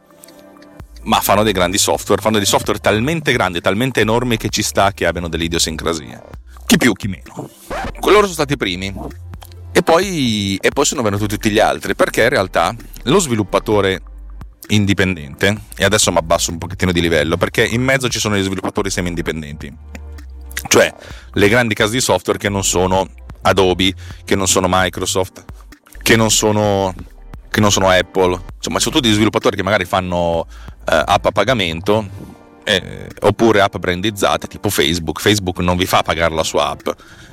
ma 1.02 1.22
fanno 1.22 1.44
dei 1.44 1.54
grandi 1.54 1.78
software, 1.78 2.22
fanno 2.22 2.38
dei 2.38 2.46
software 2.46 2.78
talmente 2.78 3.32
grandi, 3.32 3.62
talmente 3.62 4.02
enormi 4.02 4.36
che 4.36 4.50
ci 4.50 4.62
sta 4.62 4.92
che 4.92 5.06
abbiano 5.06 5.30
delle 5.30 5.46
idiosincrasie 5.46 6.22
chi 6.70 6.78
più, 6.78 6.94
chi 6.94 7.08
meno. 7.08 7.50
Loro 8.02 8.22
sono 8.22 8.28
stati 8.28 8.54
i 8.54 8.58
primi. 8.58 8.94
E 9.72 9.82
poi, 9.82 10.56
e 10.62 10.70
poi 10.70 10.86
sono 10.86 11.02
venuti 11.02 11.26
tutti 11.26 11.50
gli 11.50 11.58
altri, 11.58 11.96
perché 11.96 12.22
in 12.22 12.30
realtà 12.30 12.76
lo 13.04 13.18
sviluppatore 13.18 14.02
indipendente, 14.70 15.56
e 15.76 15.84
adesso 15.84 16.12
mi 16.12 16.18
abbasso 16.18 16.52
un 16.52 16.58
pochettino 16.58 16.92
di 16.92 17.02
livello, 17.02 17.38
perché 17.38 17.66
in 17.66 17.84
mezzo 17.84 18.08
ci 18.10 18.20
sono 18.20 18.38
gli 18.38 18.44
sviluppatori 18.44 18.90
semi-indipendenti, 18.90 19.74
cioè 20.68 20.94
le 21.34 21.50
grandi 21.50 21.74
case 21.74 21.94
di 21.94 22.02
software 22.02 22.40
che 22.40 22.50
non 22.50 22.64
sono 22.64 23.08
Adobe, 23.42 23.94
che 24.26 24.36
non 24.36 24.48
sono 24.48 24.68
Microsoft, 24.70 25.46
che 26.02 26.16
non 26.16 26.32
sono, 26.32 26.94
che 27.50 27.60
non 27.60 27.72
sono 27.72 27.90
Apple, 27.90 28.40
insomma 28.58 28.80
sono 28.80 28.96
tutti 28.96 29.12
sviluppatori 29.12 29.56
che 29.56 29.64
magari 29.64 29.86
fanno 29.86 30.46
eh, 30.90 31.04
app 31.06 31.26
a 31.26 31.32
pagamento 31.32 32.38
eh, 32.64 33.08
oppure 33.22 33.62
app 33.62 33.78
brandizzate 33.78 34.48
tipo 34.48 34.70
Facebook. 34.70 35.20
Facebook 35.22 35.60
non 35.60 35.78
vi 35.78 35.86
fa 35.86 36.04
pagare 36.04 36.36
la 36.36 36.44
sua 36.44 36.70
app, 36.70 36.88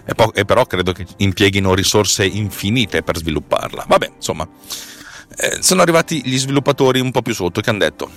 e, 0.06 0.14
po- 0.14 0.32
e 0.32 0.44
però 0.44 0.64
credo 0.64 0.92
che 0.92 1.06
impieghino 1.18 1.74
risorse 1.74 2.24
infinite 2.24 3.02
per 3.02 3.18
svilupparla. 3.18 3.84
Vabbè, 3.86 4.12
insomma, 4.16 4.48
eh, 5.36 5.62
sono 5.62 5.82
arrivati 5.82 6.22
gli 6.24 6.38
sviluppatori 6.38 7.00
un 7.00 7.10
po' 7.10 7.22
più 7.22 7.34
sotto 7.34 7.60
che 7.60 7.70
hanno 7.70 7.80
detto, 7.80 8.10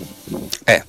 eh, 0.64 0.84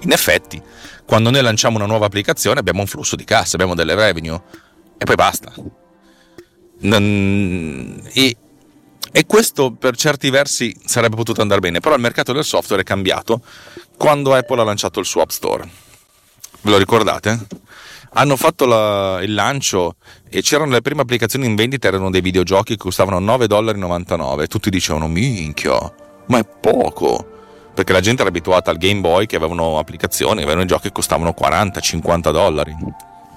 in 0.00 0.12
effetti, 0.12 0.62
quando 1.04 1.30
noi 1.30 1.42
lanciamo 1.42 1.76
una 1.76 1.86
nuova 1.86 2.06
applicazione 2.06 2.60
abbiamo 2.60 2.80
un 2.80 2.86
flusso 2.86 3.16
di 3.16 3.24
cassa, 3.24 3.56
abbiamo 3.56 3.74
delle 3.74 3.94
revenue 3.94 4.40
e 4.98 5.04
poi 5.04 5.14
basta. 5.14 5.52
E, 6.78 8.36
e 9.12 9.26
questo 9.26 9.72
per 9.72 9.96
certi 9.96 10.30
versi 10.30 10.76
sarebbe 10.84 11.16
potuto 11.16 11.40
andare 11.40 11.60
bene, 11.60 11.80
però 11.80 11.94
il 11.94 12.00
mercato 12.00 12.32
del 12.32 12.44
software 12.44 12.82
è 12.82 12.84
cambiato 12.84 13.40
quando 13.96 14.34
Apple 14.34 14.60
ha 14.60 14.64
lanciato 14.64 15.00
il 15.00 15.06
suo 15.06 15.22
App 15.22 15.30
Store. 15.30 15.68
Ve 16.60 16.70
lo 16.70 16.78
ricordate? 16.78 17.46
Hanno 18.12 18.36
fatto 18.36 18.64
la, 18.66 19.20
il 19.22 19.34
lancio 19.34 19.96
e 20.28 20.42
c'erano 20.42 20.72
le 20.72 20.82
prime 20.82 21.02
applicazioni 21.02 21.46
in 21.46 21.54
vendita, 21.54 21.88
erano 21.88 22.10
dei 22.10 22.20
videogiochi 22.20 22.76
che 22.76 22.82
costavano 22.82 23.20
9,99 23.20 24.46
Tutti 24.46 24.70
dicevano, 24.70 25.08
minchia, 25.08 25.78
ma 26.26 26.38
è 26.38 26.44
poco. 26.44 27.34
Perché 27.74 27.92
la 27.92 28.00
gente 28.00 28.22
era 28.22 28.30
abituata 28.30 28.70
al 28.70 28.78
Game 28.78 29.00
Boy 29.00 29.26
che 29.26 29.36
avevano 29.36 29.78
applicazioni, 29.78 30.42
avevano 30.42 30.64
giochi 30.64 30.84
che 30.84 30.92
costavano 30.92 31.34
40-50 31.38 32.32
dollari. 32.32 32.74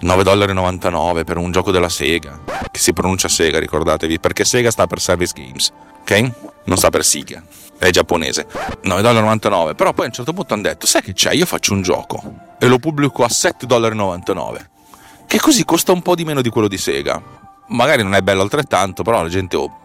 9,99 0.02 1.24
per 1.24 1.38
un 1.38 1.52
gioco 1.52 1.72
della 1.72 1.90
Sega, 1.90 2.40
che 2.72 2.80
si 2.80 2.94
pronuncia 2.94 3.28
Sega, 3.28 3.60
ricordatevi, 3.60 4.20
perché 4.20 4.46
Sega 4.46 4.72
sta 4.72 4.88
per 4.88 5.00
Service 5.00 5.34
Games, 5.36 5.72
ok? 6.02 6.32
Non 6.66 6.78
sta 6.78 6.90
per 6.90 7.04
Sega 7.04 7.44
è 7.80 7.90
giapponese, 7.92 8.46
9,99 8.84 9.74
però 9.74 9.94
poi 9.94 10.06
a 10.06 10.08
un 10.08 10.14
certo 10.14 10.34
punto 10.34 10.54
hanno 10.54 10.64
detto 10.64 10.86
sai 10.86 11.02
che 11.02 11.14
c'è? 11.14 11.32
Io 11.34 11.46
faccio 11.46 11.74
un 11.74 11.82
gioco. 11.82 12.22
E 12.60 12.68
lo 12.68 12.78
pubblico 12.78 13.24
a 13.24 13.28
7,99 13.28 14.66
che 15.26 15.40
così 15.40 15.64
costa 15.64 15.94
un 15.94 16.02
po' 16.02 16.16
di 16.16 16.26
meno 16.26 16.42
di 16.42 16.50
quello 16.50 16.68
di 16.68 16.78
Sega. 16.78 17.22
Magari 17.68 18.04
non 18.04 18.16
è 18.16 18.22
bello 18.22 18.42
altrettanto 18.42 19.02
però 19.02 19.22
la 19.22 19.30
gente 19.30 19.56
oh 19.56 19.78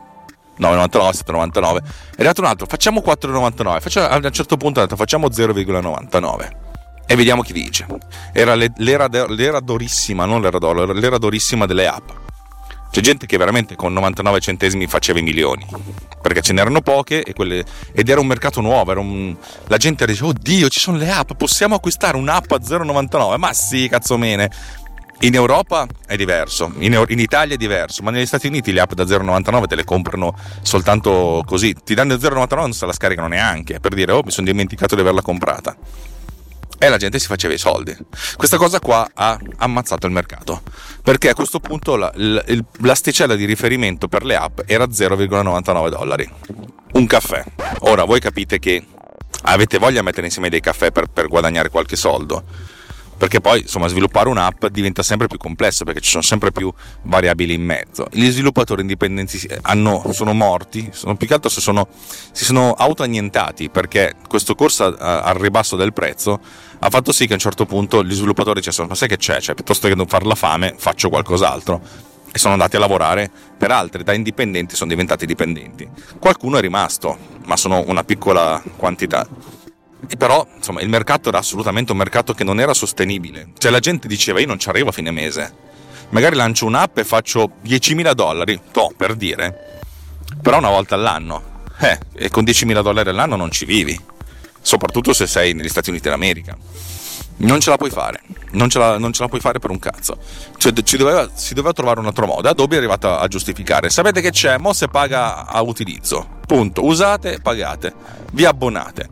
9,99 0.58 1.22
7,99 1.24 1.76
è 1.76 1.82
arrivato 2.16 2.40
un 2.40 2.46
altro 2.46 2.66
facciamo 2.66 3.02
4,99 3.04 3.80
facciamo, 3.80 4.06
a 4.06 4.16
un 4.16 4.32
certo 4.32 4.56
punto 4.56 4.78
hanno 4.78 4.88
detto 4.88 4.96
facciamo 4.96 5.28
0,99 5.28 6.63
E 7.06 7.16
vediamo 7.16 7.42
chi 7.42 7.52
vince. 7.52 7.86
Era 8.32 8.54
le- 8.54 8.72
l'era, 8.76 9.06
l'era 9.28 9.60
dorissima, 9.60 10.24
non 10.24 10.40
l'era 10.40 10.58
d'oro, 10.58 10.92
l'era 10.92 11.18
dorissima 11.18 11.66
delle 11.66 11.86
app. 11.86 12.08
C'è 12.90 13.00
gente 13.00 13.26
che 13.26 13.36
veramente 13.36 13.74
con 13.74 13.92
99 13.92 14.38
centesimi 14.40 14.86
faceva 14.86 15.18
i 15.18 15.22
milioni, 15.22 15.66
perché 16.22 16.40
ce 16.42 16.52
n'erano 16.52 16.80
poche 16.80 17.24
e 17.24 17.32
quelle- 17.32 17.64
ed 17.92 18.08
era 18.08 18.20
un 18.20 18.26
mercato 18.26 18.60
nuovo, 18.60 18.98
un- 19.00 19.36
la 19.66 19.76
gente 19.76 20.06
diceva, 20.06 20.28
oddio 20.28 20.68
ci 20.68 20.78
sono 20.78 20.96
le 20.96 21.10
app, 21.10 21.32
possiamo 21.36 21.74
acquistare 21.74 22.16
un'app 22.16 22.50
a 22.52 22.62
0,99? 22.62 23.36
Ma 23.36 23.52
sì, 23.52 23.88
cazzo 23.88 24.16
mene. 24.16 24.48
In 25.20 25.34
Europa 25.34 25.86
è 26.06 26.16
diverso, 26.16 26.72
in, 26.78 27.04
in 27.08 27.18
Italia 27.18 27.54
è 27.54 27.58
diverso, 27.58 28.02
ma 28.02 28.10
negli 28.10 28.26
Stati 28.26 28.46
Uniti 28.46 28.72
le 28.72 28.80
app 28.80 28.92
da 28.92 29.04
0,99 29.04 29.66
te 29.66 29.74
le 29.74 29.84
comprano 29.84 30.34
soltanto 30.62 31.42
così, 31.46 31.74
ti 31.84 31.94
danno 31.94 32.14
il 32.14 32.20
0,99 32.20 32.60
non 32.60 32.72
se 32.72 32.86
la 32.86 32.92
scaricano 32.92 33.26
neanche, 33.28 33.80
per 33.80 33.94
dire, 33.94 34.12
oh 34.12 34.22
mi 34.24 34.30
sono 34.30 34.46
dimenticato 34.46 34.94
di 34.94 35.00
averla 35.00 35.22
comprata 35.22 35.76
e 36.84 36.88
la 36.88 36.96
gente 36.96 37.18
si 37.18 37.26
faceva 37.26 37.54
i 37.54 37.58
soldi. 37.58 37.96
Questa 38.36 38.56
cosa 38.56 38.78
qua 38.80 39.08
ha 39.14 39.38
ammazzato 39.58 40.06
il 40.06 40.12
mercato 40.12 40.62
perché 41.02 41.28
a 41.30 41.34
questo 41.34 41.60
punto 41.60 41.96
la, 41.96 42.12
il- 42.16 42.64
l'asticella 42.80 43.34
di 43.34 43.44
riferimento 43.44 44.08
per 44.08 44.24
le 44.24 44.36
app 44.36 44.60
era 44.66 44.84
0,99 44.84 45.88
dollari. 45.88 46.30
Un 46.92 47.06
caffè. 47.06 47.44
Ora 47.80 48.04
voi 48.04 48.20
capite 48.20 48.58
che 48.58 48.84
avete 49.42 49.78
voglia 49.78 49.98
di 49.98 50.04
mettere 50.04 50.26
insieme 50.26 50.48
dei 50.48 50.60
caffè 50.60 50.92
per, 50.92 51.06
per 51.06 51.28
guadagnare 51.28 51.68
qualche 51.68 51.96
soldo. 51.96 52.44
Perché 53.16 53.40
poi 53.40 53.60
insomma 53.60 53.86
sviluppare 53.88 54.28
un'app 54.28 54.66
diventa 54.66 55.02
sempre 55.02 55.28
più 55.28 55.38
complesso 55.38 55.84
perché 55.84 56.00
ci 56.00 56.10
sono 56.10 56.22
sempre 56.22 56.50
più 56.52 56.72
variabili 57.02 57.54
in 57.54 57.62
mezzo. 57.62 58.06
Gli 58.10 58.28
sviluppatori 58.30 58.80
indipendenti 58.80 59.40
hanno- 59.62 60.12
sono 60.12 60.32
morti, 60.32 60.88
sono 60.92 61.16
più 61.16 61.26
che 61.26 61.34
altro 61.34 61.48
si 61.48 61.60
sono, 61.60 61.88
si 62.32 62.44
sono 62.44 62.72
autoannientati 62.72 63.70
perché 63.70 64.14
questo 64.28 64.54
corso 64.54 64.84
a- 64.84 65.20
al 65.22 65.36
ribasso 65.36 65.76
del 65.76 65.92
prezzo 65.92 66.40
ha 66.80 66.90
fatto 66.90 67.12
sì 67.12 67.26
che 67.26 67.32
a 67.32 67.36
un 67.36 67.40
certo 67.40 67.66
punto 67.66 68.04
gli 68.04 68.12
sviluppatori 68.12 68.60
dicessero 68.60 68.86
ma 68.88 68.94
sai 68.94 69.08
che 69.08 69.16
c'è? 69.16 69.40
Cioè, 69.40 69.54
piuttosto 69.54 69.88
che 69.88 69.94
non 69.94 70.06
far 70.06 70.26
la 70.26 70.34
fame 70.34 70.74
faccio 70.76 71.08
qualcos'altro 71.08 71.80
e 72.32 72.38
sono 72.38 72.54
andati 72.54 72.74
a 72.74 72.80
lavorare 72.80 73.30
per 73.56 73.70
altri, 73.70 74.02
da 74.02 74.12
indipendenti 74.12 74.74
sono 74.74 74.90
diventati 74.90 75.24
dipendenti. 75.24 75.88
Qualcuno 76.18 76.58
è 76.58 76.60
rimasto, 76.60 77.16
ma 77.44 77.56
sono 77.56 77.84
una 77.86 78.02
piccola 78.02 78.60
quantità. 78.76 79.24
Però, 80.18 80.46
insomma, 80.56 80.80
il 80.80 80.88
mercato 80.88 81.28
era 81.28 81.38
assolutamente 81.38 81.92
un 81.92 81.98
mercato 81.98 82.34
che 82.34 82.44
non 82.44 82.60
era 82.60 82.74
sostenibile. 82.74 83.48
Cioè 83.58 83.70
la 83.70 83.80
gente 83.80 84.08
diceva 84.08 84.40
io 84.40 84.46
non 84.46 84.58
ci 84.58 84.68
arrivo 84.68 84.88
a 84.90 84.92
fine 84.92 85.10
mese. 85.10 85.52
Magari 86.10 86.36
lancio 86.36 86.66
un'app 86.66 86.98
e 86.98 87.04
faccio 87.04 87.52
10.000 87.64 88.12
dollari, 88.12 88.60
to, 88.70 88.92
per 88.96 89.14
dire. 89.14 89.80
Però 90.40 90.58
una 90.58 90.70
volta 90.70 90.94
all'anno. 90.94 91.62
Eh, 91.80 91.98
e 92.14 92.28
con 92.28 92.44
10.000 92.44 92.82
dollari 92.82 93.08
all'anno 93.08 93.36
non 93.36 93.50
ci 93.50 93.64
vivi. 93.64 93.98
Soprattutto 94.60 95.12
se 95.12 95.26
sei 95.26 95.54
negli 95.54 95.68
Stati 95.68 95.90
Uniti 95.90 96.08
d'America. 96.08 96.56
Non 97.36 97.58
ce 97.58 97.70
la 97.70 97.76
puoi 97.76 97.90
fare, 97.90 98.22
non 98.52 98.70
ce 98.70 98.78
la, 98.78 98.96
non 98.96 99.12
ce 99.12 99.22
la 99.22 99.28
puoi 99.28 99.40
fare 99.40 99.58
per 99.58 99.70
un 99.70 99.80
cazzo. 99.80 100.18
Cioè, 100.56 100.72
ci 100.84 100.96
doveva- 100.96 101.28
si 101.34 101.52
doveva 101.52 101.72
trovare 101.72 101.98
un 101.98 102.06
altro 102.06 102.26
modo. 102.26 102.48
Adobe 102.48 102.76
è 102.76 102.78
arrivato 102.78 103.12
a 103.12 103.26
giustificare. 103.26 103.90
Sapete 103.90 104.20
che 104.20 104.30
c'è? 104.30 104.56
Mo 104.58 104.72
se 104.72 104.86
paga 104.86 105.46
a 105.46 105.60
utilizzo. 105.62 106.38
Punto. 106.46 106.84
Usate, 106.84 107.40
pagate. 107.40 107.92
Vi 108.32 108.44
abbonate. 108.44 109.08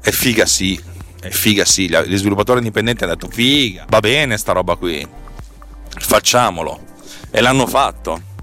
È 0.00 0.10
figa 0.10 0.46
sì, 0.46 0.80
è 1.20 1.30
figa 1.30 1.64
sì. 1.64 1.88
Gli 1.88 2.16
sviluppatori 2.16 2.58
indipendenti 2.58 3.04
hanno 3.04 3.14
detto 3.14 3.28
figa, 3.28 3.84
va 3.88 4.00
bene 4.00 4.36
sta 4.36 4.52
roba 4.52 4.76
qui. 4.76 5.06
Facciamolo. 5.98 6.84
E 7.30 7.40
l'hanno 7.40 7.66
fatto. 7.66 8.34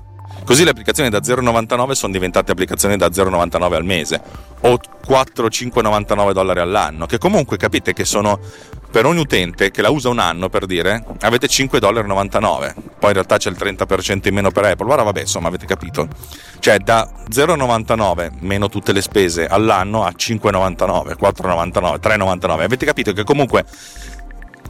Così 0.46 0.64
le 0.64 0.72
applicazioni 0.72 1.10
da 1.10 1.20
0,99 1.20 1.92
sono 1.92 2.12
diventate 2.12 2.52
applicazioni 2.52 2.98
da 2.98 3.08
0,99 3.08 3.74
al 3.74 3.86
mese 3.86 4.22
o 4.62 4.80
4, 5.06 5.48
5,99 5.48 6.32
dollari 6.32 6.60
all'anno, 6.60 7.06
che 7.06 7.18
comunque 7.18 7.58
capite 7.58 7.94
che 7.94 8.06
sono 8.06 8.40
per 8.94 9.08
ogni 9.08 9.22
utente 9.22 9.72
che 9.72 9.82
la 9.82 9.90
usa 9.90 10.10
un 10.10 10.20
anno 10.20 10.50
per 10.50 10.68
dire 10.68 11.04
avete 11.22 11.48
5,99 11.48 11.80
dollari. 11.80 12.74
Poi 13.00 13.10
in 13.10 13.14
realtà 13.14 13.38
c'è 13.38 13.50
il 13.50 13.58
30% 13.60 14.28
in 14.28 14.34
meno 14.36 14.52
per 14.52 14.66
Apple. 14.66 14.92
Ora 14.92 15.04
vabbè, 15.04 15.22
insomma, 15.22 15.48
avete 15.48 15.66
capito. 15.66 16.08
Cioè 16.60 16.78
da 16.78 17.10
0,99 17.30 18.34
meno 18.40 18.70
tutte 18.70 18.94
le 18.94 19.02
spese 19.02 19.48
all'anno 19.48 20.04
a 20.06 20.14
5,99, 20.16 21.18
4,99, 21.20 22.00
3,99. 22.00 22.62
Avete 22.62 22.86
capito 22.86 23.12
che 23.14 23.24
comunque 23.24 23.66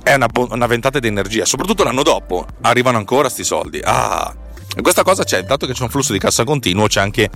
è 0.02 0.14
una, 0.14 0.28
una 0.34 0.68
ventata 0.68 1.00
di 1.00 1.08
energia, 1.08 1.46
soprattutto 1.46 1.84
l'anno 1.84 2.04
dopo 2.04 2.46
arrivano 2.62 2.98
ancora 2.98 3.30
sti 3.30 3.44
soldi. 3.44 3.82
Ah, 3.84 4.34
questa 4.82 5.04
cosa 5.04 5.24
c'è, 5.24 5.44
dato 5.44 5.68
che 5.68 5.74
c'è 5.74 5.84
un 5.84 5.90
flusso 5.90 6.14
di 6.14 6.20
cassa 6.20 6.44
continuo, 6.44 6.88
c'è 6.88 7.02
anche 7.02 7.30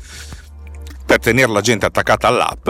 per 1.06 1.20
tenere 1.20 1.51
la 1.51 1.62
gente 1.62 1.86
attaccata 1.86 2.27
all'app. 2.27 2.70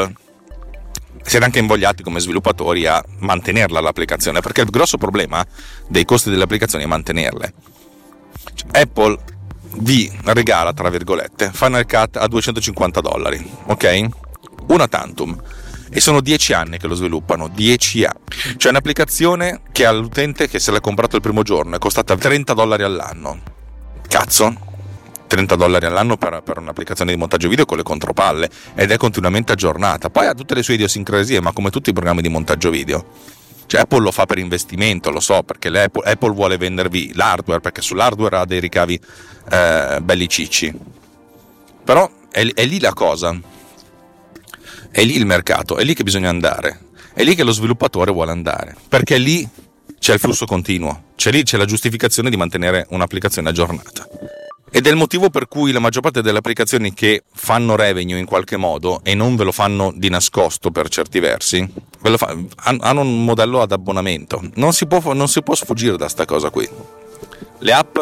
Siete 1.24 1.44
anche 1.44 1.60
invogliati 1.60 2.04
come 2.04 2.20
sviluppatori 2.20 2.86
a 2.86 3.04
mantenerla 3.20 3.80
l'applicazione, 3.82 4.40
perché 4.40 4.62
il 4.62 4.70
grosso 4.70 4.98
problema 4.98 5.46
dei 5.88 6.06
costi 6.06 6.30
delle 6.30 6.44
applicazioni 6.44 6.84
è 6.86 6.88
mantenerle. 6.88 7.54
Cioè, 8.54 8.82
Apple 8.82 9.18
vi 9.80 10.12
regala, 10.24 10.74
tra 10.74 10.90
virgolette, 10.90 11.52
Final 11.54 11.86
Cut 11.86 12.18
a 12.18 12.28
250 12.28 13.02
dollari, 13.02 13.52
ok? 13.66 14.08
Una 14.68 14.88
tantum. 14.88 15.42
E 15.90 16.00
sono 16.00 16.22
10 16.22 16.54
anni 16.54 16.78
che 16.78 16.88
lo 16.88 16.96
sviluppano, 16.96 17.48
10 17.48 18.06
anni. 18.06 18.56
C'è 18.58 18.70
un'applicazione 18.70 19.62
che 19.72 19.86
all'utente 19.86 20.48
che 20.48 20.60
se 20.60 20.72
l'ha 20.72 20.82
comprato 20.82 21.16
il 21.16 21.22
primo 21.22 21.44
giorno 21.44 21.76
è 21.76 21.80
costata 21.80 22.16
30 22.16 22.54
dollari 22.54 22.84
all'anno. 22.84 23.56
Cazzo, 24.08 24.56
30 25.28 25.56
dollari 25.56 25.86
all'anno 25.86 26.18
per, 26.18 26.42
per 26.44 26.58
un'applicazione 26.58 27.12
di 27.12 27.18
montaggio 27.18 27.50
video 27.50 27.66
con 27.66 27.78
le 27.78 27.84
contropalle 27.84 28.50
ed 28.74 28.92
è 28.92 28.98
continuamente 28.98 29.52
aggiornata. 29.52 30.10
Poi 30.10 30.28
ha 30.28 30.34
tutte 30.34 30.56
le 30.56 30.64
sue 30.64 30.76
idiosincrasie, 30.76 31.42
ma 31.42 31.52
come 31.52 31.70
tutti 31.70 31.90
i 31.90 31.94
programmi 31.94 32.22
di 32.22 32.30
montaggio 32.30 32.70
video. 32.70 33.06
Cioè 33.68 33.82
Apple 33.82 34.00
lo 34.00 34.12
fa 34.12 34.26
per 34.26 34.38
investimento, 34.38 35.12
lo 35.12 35.20
so, 35.20 35.44
perché 35.44 35.68
Apple 35.68 36.32
vuole 36.32 36.58
vendervi 36.58 37.14
l'hardware, 37.16 37.60
perché 37.60 37.82
sull'hardware 37.82 38.38
ha 38.38 38.46
dei 38.46 38.62
ricavi 38.62 39.00
eh, 39.52 40.00
belli 40.02 40.30
cicci. 40.30 40.74
Però 41.84 42.10
è, 42.32 42.48
è 42.54 42.66
lì 42.66 42.80
la 42.80 42.94
cosa, 42.94 43.38
è 44.90 45.04
lì 45.04 45.18
il 45.18 45.26
mercato, 45.26 45.76
è 45.76 45.84
lì 45.84 45.94
che 45.94 46.04
bisogna 46.04 46.30
andare, 46.30 46.80
è 47.14 47.24
lì 47.24 47.36
che 47.36 47.44
lo 47.44 47.52
sviluppatore 47.52 48.12
vuole 48.12 48.32
andare, 48.32 48.74
perché 48.88 49.18
lì 49.18 49.48
c'è 50.00 50.14
il 50.14 50.20
flusso 50.20 50.46
continuo, 50.46 51.04
c'è 51.16 51.32
lì 51.32 51.44
c'è 51.44 51.58
la 51.58 51.66
giustificazione 51.66 52.30
di 52.30 52.38
mantenere 52.38 52.86
un'applicazione 52.90 53.50
aggiornata. 53.50 54.08
Ed 54.70 54.86
è 54.86 54.90
il 54.90 54.98
motivo 54.98 55.30
per 55.30 55.48
cui 55.48 55.72
la 55.72 55.80
maggior 55.80 56.02
parte 56.02 56.22
delle 56.22 56.40
applicazioni 56.40 56.94
che 56.94 57.24
fanno 57.34 57.76
revenue 57.76 58.20
in 58.20 58.26
qualche 58.26 58.58
modo 58.58 59.00
e 59.04 59.16
non 59.16 59.36
ve 59.36 59.46
lo 59.46 59.54
fanno 59.54 59.94
di 59.96 60.10
nascosto 60.10 60.72
per 60.72 60.90
certi 60.90 61.20
versi, 61.20 61.68
fa- 62.18 62.36
han- 62.58 62.80
hanno 62.82 63.02
un 63.02 63.24
modello 63.24 63.62
ad 63.62 63.72
abbonamento. 63.72 64.42
Non 64.56 64.74
si 64.74 64.86
può, 64.86 65.14
non 65.14 65.30
si 65.30 65.42
può 65.42 65.56
sfuggire 65.56 65.96
da 65.96 66.10
sta 66.10 66.26
cosa 66.26 66.50
qui. 66.50 66.68
Le 67.60 67.74
app 67.74 67.98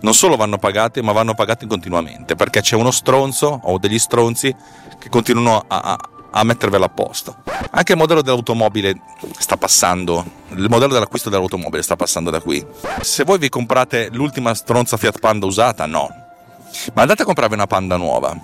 non 0.00 0.14
solo 0.14 0.36
vanno 0.36 0.58
pagate, 0.58 1.02
ma 1.02 1.12
vanno 1.12 1.34
pagate 1.34 1.66
continuamente 1.66 2.36
perché 2.36 2.62
c'è 2.62 2.74
uno 2.74 2.90
stronzo 2.90 3.60
o 3.64 3.78
degli 3.78 3.98
stronzi 3.98 4.54
che 4.98 5.08
continuano 5.08 5.64
a, 5.68 5.78
a, 5.78 6.08
a 6.38 6.44
mettervela 6.44 6.84
a 6.84 6.88
posto. 6.90 7.36
Anche 7.70 7.92
il 7.92 7.98
modello 7.98 8.20
dell'automobile 8.20 8.94
sta 9.38 9.56
passando, 9.56 10.24
il 10.50 10.68
modello 10.68 10.92
dell'acquisto 10.92 11.30
dell'automobile 11.30 11.82
sta 11.82 11.96
passando 11.96 12.30
da 12.30 12.40
qui. 12.40 12.64
Se 13.00 13.24
voi 13.24 13.38
vi 13.38 13.48
comprate 13.48 14.10
l'ultima 14.12 14.54
stronza 14.54 14.98
Fiat 14.98 15.18
Panda 15.18 15.46
usata, 15.46 15.86
no. 15.86 16.10
Ma 16.92 17.02
andate 17.02 17.22
a 17.22 17.24
comprarvi 17.24 17.54
una 17.54 17.66
Panda 17.66 17.96
nuova. 17.96 18.36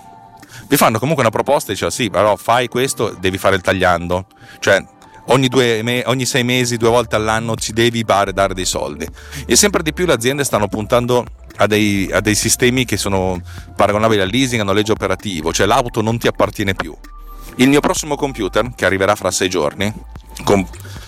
Vi 0.66 0.76
fanno 0.76 0.98
comunque 0.98 1.22
una 1.22 1.32
proposta 1.32 1.70
e 1.70 1.74
dice 1.74 1.90
sì, 1.90 2.08
però 2.08 2.36
fai 2.36 2.68
questo, 2.68 3.14
devi 3.20 3.36
fare 3.36 3.56
il 3.56 3.60
tagliando. 3.60 4.24
Cioè, 4.58 4.82
ogni, 5.26 5.48
due 5.48 6.02
ogni 6.06 6.24
sei 6.24 6.44
mesi, 6.44 6.78
due 6.78 6.88
volte 6.88 7.16
all'anno 7.16 7.56
ci 7.56 7.74
devi 7.74 8.02
dare, 8.04 8.32
dare 8.32 8.54
dei 8.54 8.64
soldi. 8.64 9.06
E 9.44 9.54
sempre 9.54 9.82
di 9.82 9.92
più 9.92 10.06
le 10.06 10.14
aziende 10.14 10.44
stanno 10.44 10.66
puntando 10.66 11.26
a 11.56 11.66
dei, 11.66 12.08
a 12.10 12.20
dei 12.20 12.34
sistemi 12.34 12.86
che 12.86 12.96
sono 12.96 13.38
paragonabili 13.76 14.22
al 14.22 14.30
leasing, 14.30 14.62
a 14.62 14.64
noleggio 14.64 14.92
operativo, 14.92 15.52
cioè 15.52 15.66
l'auto 15.66 16.00
non 16.00 16.16
ti 16.16 16.26
appartiene 16.26 16.72
più. 16.72 16.96
Il 17.56 17.68
mio 17.68 17.80
prossimo 17.80 18.16
computer, 18.16 18.72
che 18.74 18.84
arriverà 18.84 19.14
fra 19.14 19.30
sei 19.30 19.48
giorni, 19.48 19.92
com- 20.44 20.66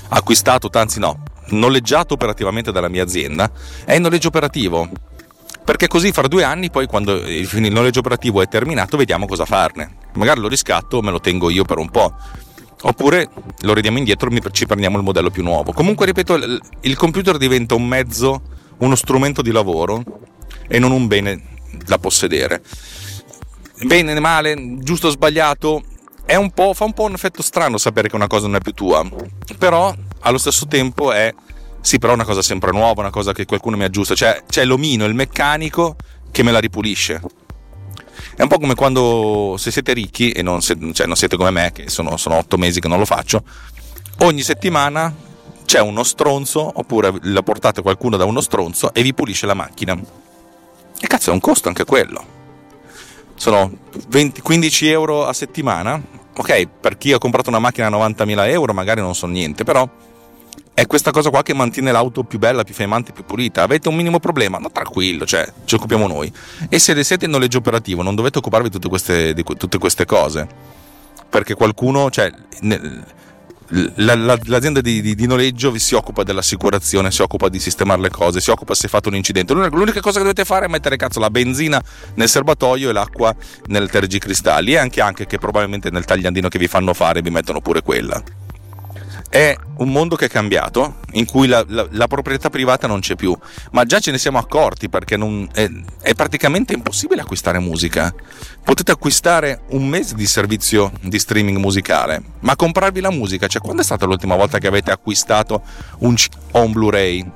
acquistato, 0.08 0.68
anzi 0.72 0.98
no, 1.00 1.22
noleggiato 1.48 2.14
operativamente 2.14 2.70
dalla 2.70 2.88
mia 2.88 3.02
azienda, 3.02 3.50
è 3.84 3.94
in 3.94 4.02
noleggio 4.02 4.28
operativo. 4.28 4.88
Perché 5.64 5.88
così 5.88 6.12
fra 6.12 6.28
due 6.28 6.44
anni, 6.44 6.70
poi 6.70 6.86
quando 6.86 7.14
il 7.14 7.48
il 7.50 7.72
noleggio 7.72 8.00
operativo 8.00 8.42
è 8.42 8.48
terminato, 8.48 8.98
vediamo 8.98 9.26
cosa 9.26 9.46
farne. 9.46 9.96
Magari 10.14 10.40
lo 10.40 10.48
riscatto, 10.48 11.00
me 11.00 11.10
lo 11.10 11.20
tengo 11.20 11.48
io 11.48 11.64
per 11.64 11.78
un 11.78 11.90
po'. 11.90 12.14
Oppure 12.82 13.30
lo 13.60 13.72
ridiamo 13.72 13.96
indietro 13.96 14.28
e 14.30 14.40
ci 14.50 14.66
prendiamo 14.66 14.98
il 14.98 15.02
modello 15.02 15.30
più 15.30 15.42
nuovo. 15.42 15.72
Comunque, 15.72 16.04
ripeto, 16.04 16.34
il- 16.82 16.96
computer 16.96 17.38
diventa 17.38 17.74
un 17.74 17.88
mezzo, 17.88 18.42
uno 18.78 18.94
strumento 18.94 19.40
di 19.40 19.50
lavoro 19.50 20.02
e 20.68 20.78
non 20.78 20.92
un 20.92 21.06
bene 21.06 21.42
da 21.86 21.98
possedere. 21.98 22.62
Bene, 23.84 24.20
male, 24.20 24.76
giusto 24.80 25.06
o 25.06 25.10
sbagliato, 25.10 25.82
un 26.32 26.50
fa 26.50 26.84
un 26.84 26.92
po' 26.92 27.04
un 27.04 27.12
effetto 27.12 27.42
strano 27.42 27.76
sapere 27.78 28.08
che 28.08 28.16
una 28.16 28.26
cosa 28.26 28.46
non 28.46 28.56
è 28.56 28.60
più 28.60 28.72
tua, 28.72 29.06
però 29.58 29.94
allo 30.20 30.38
stesso 30.38 30.66
tempo 30.66 31.12
è, 31.12 31.32
sì, 31.80 31.98
però 31.98 32.12
è 32.12 32.14
una 32.14 32.24
cosa 32.24 32.42
sempre 32.42 32.72
nuova, 32.72 33.02
una 33.02 33.10
cosa 33.10 33.32
che 33.32 33.44
qualcuno 33.44 33.76
mi 33.76 33.84
aggiusta, 33.84 34.14
cioè 34.14 34.42
c'è 34.48 34.64
l'omino, 34.64 35.04
il 35.04 35.14
meccanico 35.14 35.96
che 36.30 36.42
me 36.42 36.50
la 36.50 36.60
ripulisce. 36.60 37.20
È 38.36 38.42
un 38.42 38.48
po' 38.48 38.58
come 38.58 38.74
quando 38.74 39.54
se 39.58 39.70
siete 39.70 39.92
ricchi 39.92 40.30
e 40.32 40.42
non, 40.42 40.62
se- 40.62 40.76
cioè, 40.92 41.06
non 41.06 41.16
siete 41.16 41.36
come 41.36 41.50
me, 41.50 41.70
che 41.72 41.88
sono, 41.88 42.16
sono 42.16 42.36
otto 42.36 42.56
mesi 42.56 42.80
che 42.80 42.88
non 42.88 42.98
lo 42.98 43.04
faccio, 43.04 43.44
ogni 44.18 44.42
settimana 44.42 45.14
c'è 45.64 45.80
uno 45.80 46.02
stronzo, 46.02 46.70
oppure 46.74 47.12
la 47.22 47.42
portate 47.42 47.82
qualcuno 47.82 48.16
da 48.16 48.24
uno 48.24 48.40
stronzo 48.40 48.92
e 48.92 49.02
vi 49.02 49.14
pulisce 49.14 49.46
la 49.46 49.54
macchina. 49.54 49.98
E 51.00 51.06
cazzo, 51.06 51.30
è 51.30 51.32
un 51.32 51.40
costo 51.40 51.68
anche 51.68 51.84
quello. 51.84 52.43
Sono 53.34 53.70
20, 54.08 54.40
15 54.40 54.88
euro 54.88 55.26
a 55.26 55.32
settimana. 55.32 56.00
Ok, 56.36 56.66
per 56.80 56.98
chi 56.98 57.12
ha 57.12 57.18
comprato 57.18 57.48
una 57.48 57.58
macchina 57.58 57.86
a 57.86 57.90
90.000 57.90 58.48
euro 58.48 58.72
magari 58.72 59.00
non 59.00 59.14
so 59.14 59.26
niente, 59.26 59.62
però 59.62 59.88
è 60.74 60.86
questa 60.86 61.12
cosa 61.12 61.30
qua 61.30 61.44
che 61.44 61.54
mantiene 61.54 61.92
l'auto 61.92 62.24
più 62.24 62.40
bella, 62.40 62.64
più 62.64 62.74
femmante, 62.74 63.12
più 63.12 63.24
pulita. 63.24 63.62
Avete 63.62 63.88
un 63.88 63.94
minimo 63.94 64.18
problema? 64.18 64.58
No, 64.58 64.72
tranquillo, 64.72 65.24
cioè, 65.24 65.50
ci 65.64 65.76
occupiamo 65.76 66.08
noi. 66.08 66.32
E 66.68 66.80
se 66.80 67.00
siete 67.04 67.26
in 67.26 67.30
noleggio 67.30 67.58
operativo, 67.58 68.02
non 68.02 68.16
dovete 68.16 68.38
occuparvi 68.38 68.68
di 68.68 68.74
tutte 68.74 68.88
queste, 68.88 69.34
di 69.34 69.44
tutte 69.44 69.78
queste 69.78 70.04
cose. 70.04 70.48
Perché 71.30 71.54
qualcuno, 71.54 72.10
cioè, 72.10 72.32
la, 72.62 72.80
l'azienda 73.68 74.80
di, 74.80 75.00
di, 75.00 75.14
di, 75.14 75.26
noleggio 75.26 75.76
si 75.78 75.94
occupa 75.94 76.22
dell'assicurazione, 76.22 77.10
si 77.10 77.22
occupa 77.22 77.48
di 77.48 77.58
sistemare 77.58 78.00
le 78.00 78.10
cose, 78.10 78.40
si 78.40 78.50
occupa 78.50 78.74
se 78.74 78.88
fate 78.88 79.08
un 79.08 79.16
incidente. 79.16 79.54
L'unica, 79.54 80.00
cosa 80.00 80.18
che 80.18 80.24
dovete 80.24 80.44
fare 80.44 80.66
è 80.66 80.68
mettere 80.68 80.96
cazzo 80.96 81.20
la 81.20 81.30
benzina 81.30 81.82
nel 82.14 82.28
serbatoio 82.28 82.90
e 82.90 82.92
l'acqua 82.92 83.34
nel 83.66 83.90
tergicristalli 83.90 84.72
e 84.72 84.76
anche, 84.76 85.00
anche 85.00 85.26
che 85.26 85.38
probabilmente 85.38 85.90
nel 85.90 86.04
tagliandino 86.04 86.48
che 86.48 86.58
vi 86.58 86.68
fanno 86.68 86.94
fare 86.94 87.22
vi 87.22 87.30
mettono 87.30 87.60
pure 87.60 87.82
quella 87.82 88.22
è 89.28 89.56
un 89.78 89.90
mondo 89.90 90.14
che 90.14 90.26
è 90.26 90.28
cambiato, 90.28 90.96
in 91.12 91.24
cui 91.24 91.48
la, 91.48 91.64
la, 91.66 91.86
la, 91.90 92.06
proprietà 92.06 92.50
privata 92.50 92.86
non 92.86 93.00
c'è 93.00 93.16
più, 93.16 93.36
ma 93.72 93.84
già 93.84 93.98
ce 93.98 94.12
ne 94.12 94.18
siamo 94.18 94.38
accorti 94.38 94.88
perché 94.88 95.16
non, 95.16 95.48
è, 95.52 95.68
è, 96.00 96.14
praticamente 96.14 96.72
impossibile 96.72 97.22
acquistare 97.22 97.58
musica. 97.58 98.14
Potete 98.62 98.92
acquistare 98.92 99.62
un 99.70 99.88
mese 99.88 100.14
di 100.14 100.26
servizio 100.26 100.92
di 101.00 101.18
streaming 101.18 101.58
musicale, 101.58 102.22
ma 102.40 102.54
comprarvi 102.54 103.00
la 103.00 103.10
musica, 103.10 103.48
cioè 103.48 103.60
quando 103.60 103.82
è 103.82 103.84
stata 103.84 104.06
l'ultima 104.06 104.36
volta 104.36 104.58
che 104.58 104.68
avete 104.68 104.90
acquistato 104.92 105.62
un 105.98 106.14
o 106.52 106.62
un 106.62 106.72
Blu-ray? 106.72 107.30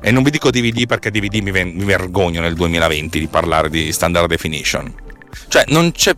E 0.00 0.10
non 0.10 0.22
vi 0.22 0.30
dico 0.30 0.50
DVD 0.50 0.86
perché 0.86 1.10
DVD 1.10 1.36
mi, 1.36 1.50
mi 1.50 1.84
vergogno 1.84 2.40
nel 2.40 2.54
2020 2.54 3.18
di 3.18 3.26
parlare 3.26 3.70
di 3.70 3.90
standard 3.92 4.28
definition. 4.28 4.92
Cioè 5.48 5.64
non 5.68 5.92
c'è... 5.92 6.14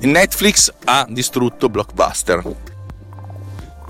Netflix 0.00 0.72
ha 0.84 1.06
distrutto 1.08 1.68
Blockbuster 1.68 2.42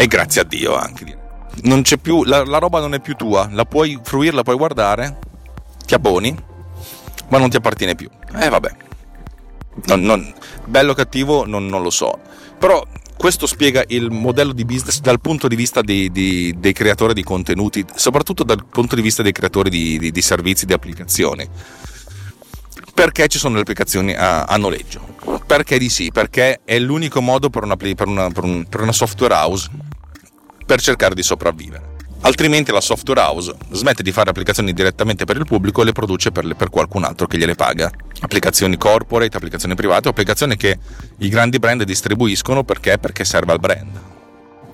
e 0.00 0.06
grazie 0.06 0.40
a 0.40 0.44
Dio 0.44 0.74
anche. 0.76 1.18
Non 1.64 1.82
c'è 1.82 1.98
più, 1.98 2.24
la, 2.24 2.42
la 2.42 2.56
roba 2.56 2.80
non 2.80 2.94
è 2.94 3.00
più 3.00 3.16
tua, 3.16 3.50
la 3.52 3.66
puoi 3.66 4.00
fruire, 4.02 4.34
la 4.34 4.42
puoi 4.42 4.56
guardare, 4.56 5.18
ti 5.84 5.92
abboni, 5.92 6.34
ma 7.28 7.36
non 7.36 7.50
ti 7.50 7.56
appartiene 7.56 7.94
più. 7.94 8.08
Eh 8.40 8.48
vabbè. 8.48 8.70
Non, 9.88 10.00
non, 10.00 10.32
bello 10.64 10.92
o 10.92 10.94
cattivo 10.94 11.44
non, 11.44 11.66
non, 11.66 11.82
lo 11.82 11.90
so. 11.90 12.18
Però 12.58 12.82
questo 13.14 13.46
spiega 13.46 13.84
il 13.88 14.10
modello 14.10 14.54
di 14.54 14.64
business 14.64 15.00
dal 15.00 15.20
punto 15.20 15.48
di 15.48 15.56
vista 15.56 15.82
di, 15.82 16.10
di, 16.10 16.54
dei 16.56 16.72
creatori 16.72 17.12
di 17.12 17.22
contenuti, 17.22 17.84
soprattutto 17.94 18.42
dal 18.42 18.64
punto 18.64 18.94
di 18.94 19.02
vista 19.02 19.22
dei 19.22 19.32
creatori 19.32 19.68
di, 19.68 20.10
di 20.10 20.22
servizi, 20.22 20.64
di 20.64 20.72
applicazioni. 20.72 21.46
Perché 22.94 23.28
ci 23.28 23.38
sono 23.38 23.56
le 23.56 23.60
applicazioni 23.60 24.14
a, 24.14 24.44
a, 24.44 24.56
noleggio? 24.56 25.16
Perché 25.46 25.76
di 25.78 25.90
sì? 25.90 26.10
Perché 26.10 26.60
è 26.64 26.78
l'unico 26.78 27.20
modo 27.20 27.50
per 27.50 27.64
una, 27.64 27.76
per 27.76 28.06
una, 28.06 28.30
per 28.30 28.44
un, 28.44 28.64
per 28.64 28.80
una 28.80 28.92
software 28.92 29.34
house 29.34 29.88
per 30.70 30.80
cercare 30.80 31.16
di 31.16 31.24
sopravvivere. 31.24 31.96
Altrimenti 32.20 32.70
la 32.70 32.80
software 32.80 33.20
house 33.20 33.52
smette 33.72 34.04
di 34.04 34.12
fare 34.12 34.30
applicazioni 34.30 34.72
direttamente 34.72 35.24
per 35.24 35.36
il 35.36 35.44
pubblico 35.44 35.82
e 35.82 35.84
le 35.84 35.90
produce 35.90 36.30
per, 36.30 36.44
le, 36.44 36.54
per 36.54 36.70
qualcun 36.70 37.02
altro 37.02 37.26
che 37.26 37.36
gliele 37.38 37.56
paga. 37.56 37.90
Applicazioni 38.20 38.76
corporate, 38.76 39.36
applicazioni 39.36 39.74
private, 39.74 40.10
applicazioni 40.10 40.56
che 40.56 40.78
i 41.18 41.28
grandi 41.28 41.58
brand 41.58 41.82
distribuiscono 41.82 42.62
perché? 42.62 42.98
Perché 42.98 43.24
serve 43.24 43.50
al 43.50 43.58
brand. 43.58 44.00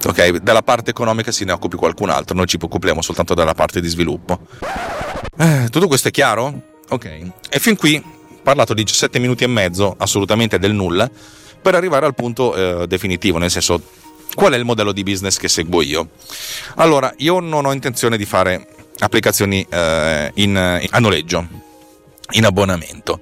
Ok, 0.04 0.36
della 0.42 0.60
parte 0.60 0.90
economica 0.90 1.32
se 1.32 1.46
ne 1.46 1.52
occupi 1.52 1.76
qualcun 1.76 2.10
altro, 2.10 2.36
noi 2.36 2.44
ci 2.44 2.58
occupiamo 2.60 3.00
soltanto 3.00 3.32
della 3.32 3.54
parte 3.54 3.80
di 3.80 3.88
sviluppo. 3.88 4.40
Eh, 5.38 5.68
tutto 5.70 5.86
questo 5.86 6.08
è 6.08 6.10
chiaro? 6.10 6.62
Ok, 6.90 7.04
e 7.48 7.58
fin 7.58 7.74
qui 7.74 7.96
ho 7.96 8.40
parlato 8.42 8.74
di 8.74 8.84
17 8.84 9.18
minuti 9.18 9.44
e 9.44 9.46
mezzo, 9.46 9.94
assolutamente 9.96 10.58
del 10.58 10.74
nulla, 10.74 11.10
per 11.62 11.74
arrivare 11.74 12.04
al 12.04 12.14
punto 12.14 12.82
eh, 12.82 12.86
definitivo, 12.86 13.38
nel 13.38 13.50
senso 13.50 14.04
Qual 14.34 14.52
è 14.52 14.56
il 14.56 14.64
modello 14.64 14.92
di 14.92 15.02
business 15.02 15.38
che 15.38 15.48
seguo 15.48 15.82
io? 15.82 16.10
Allora, 16.76 17.12
io 17.18 17.40
non 17.40 17.64
ho 17.64 17.72
intenzione 17.72 18.16
di 18.16 18.24
fare 18.24 18.68
applicazioni 18.98 19.66
eh, 19.68 20.30
in, 20.34 20.56
a 20.56 20.98
noleggio, 20.98 21.46
in 22.32 22.44
abbonamento. 22.44 23.20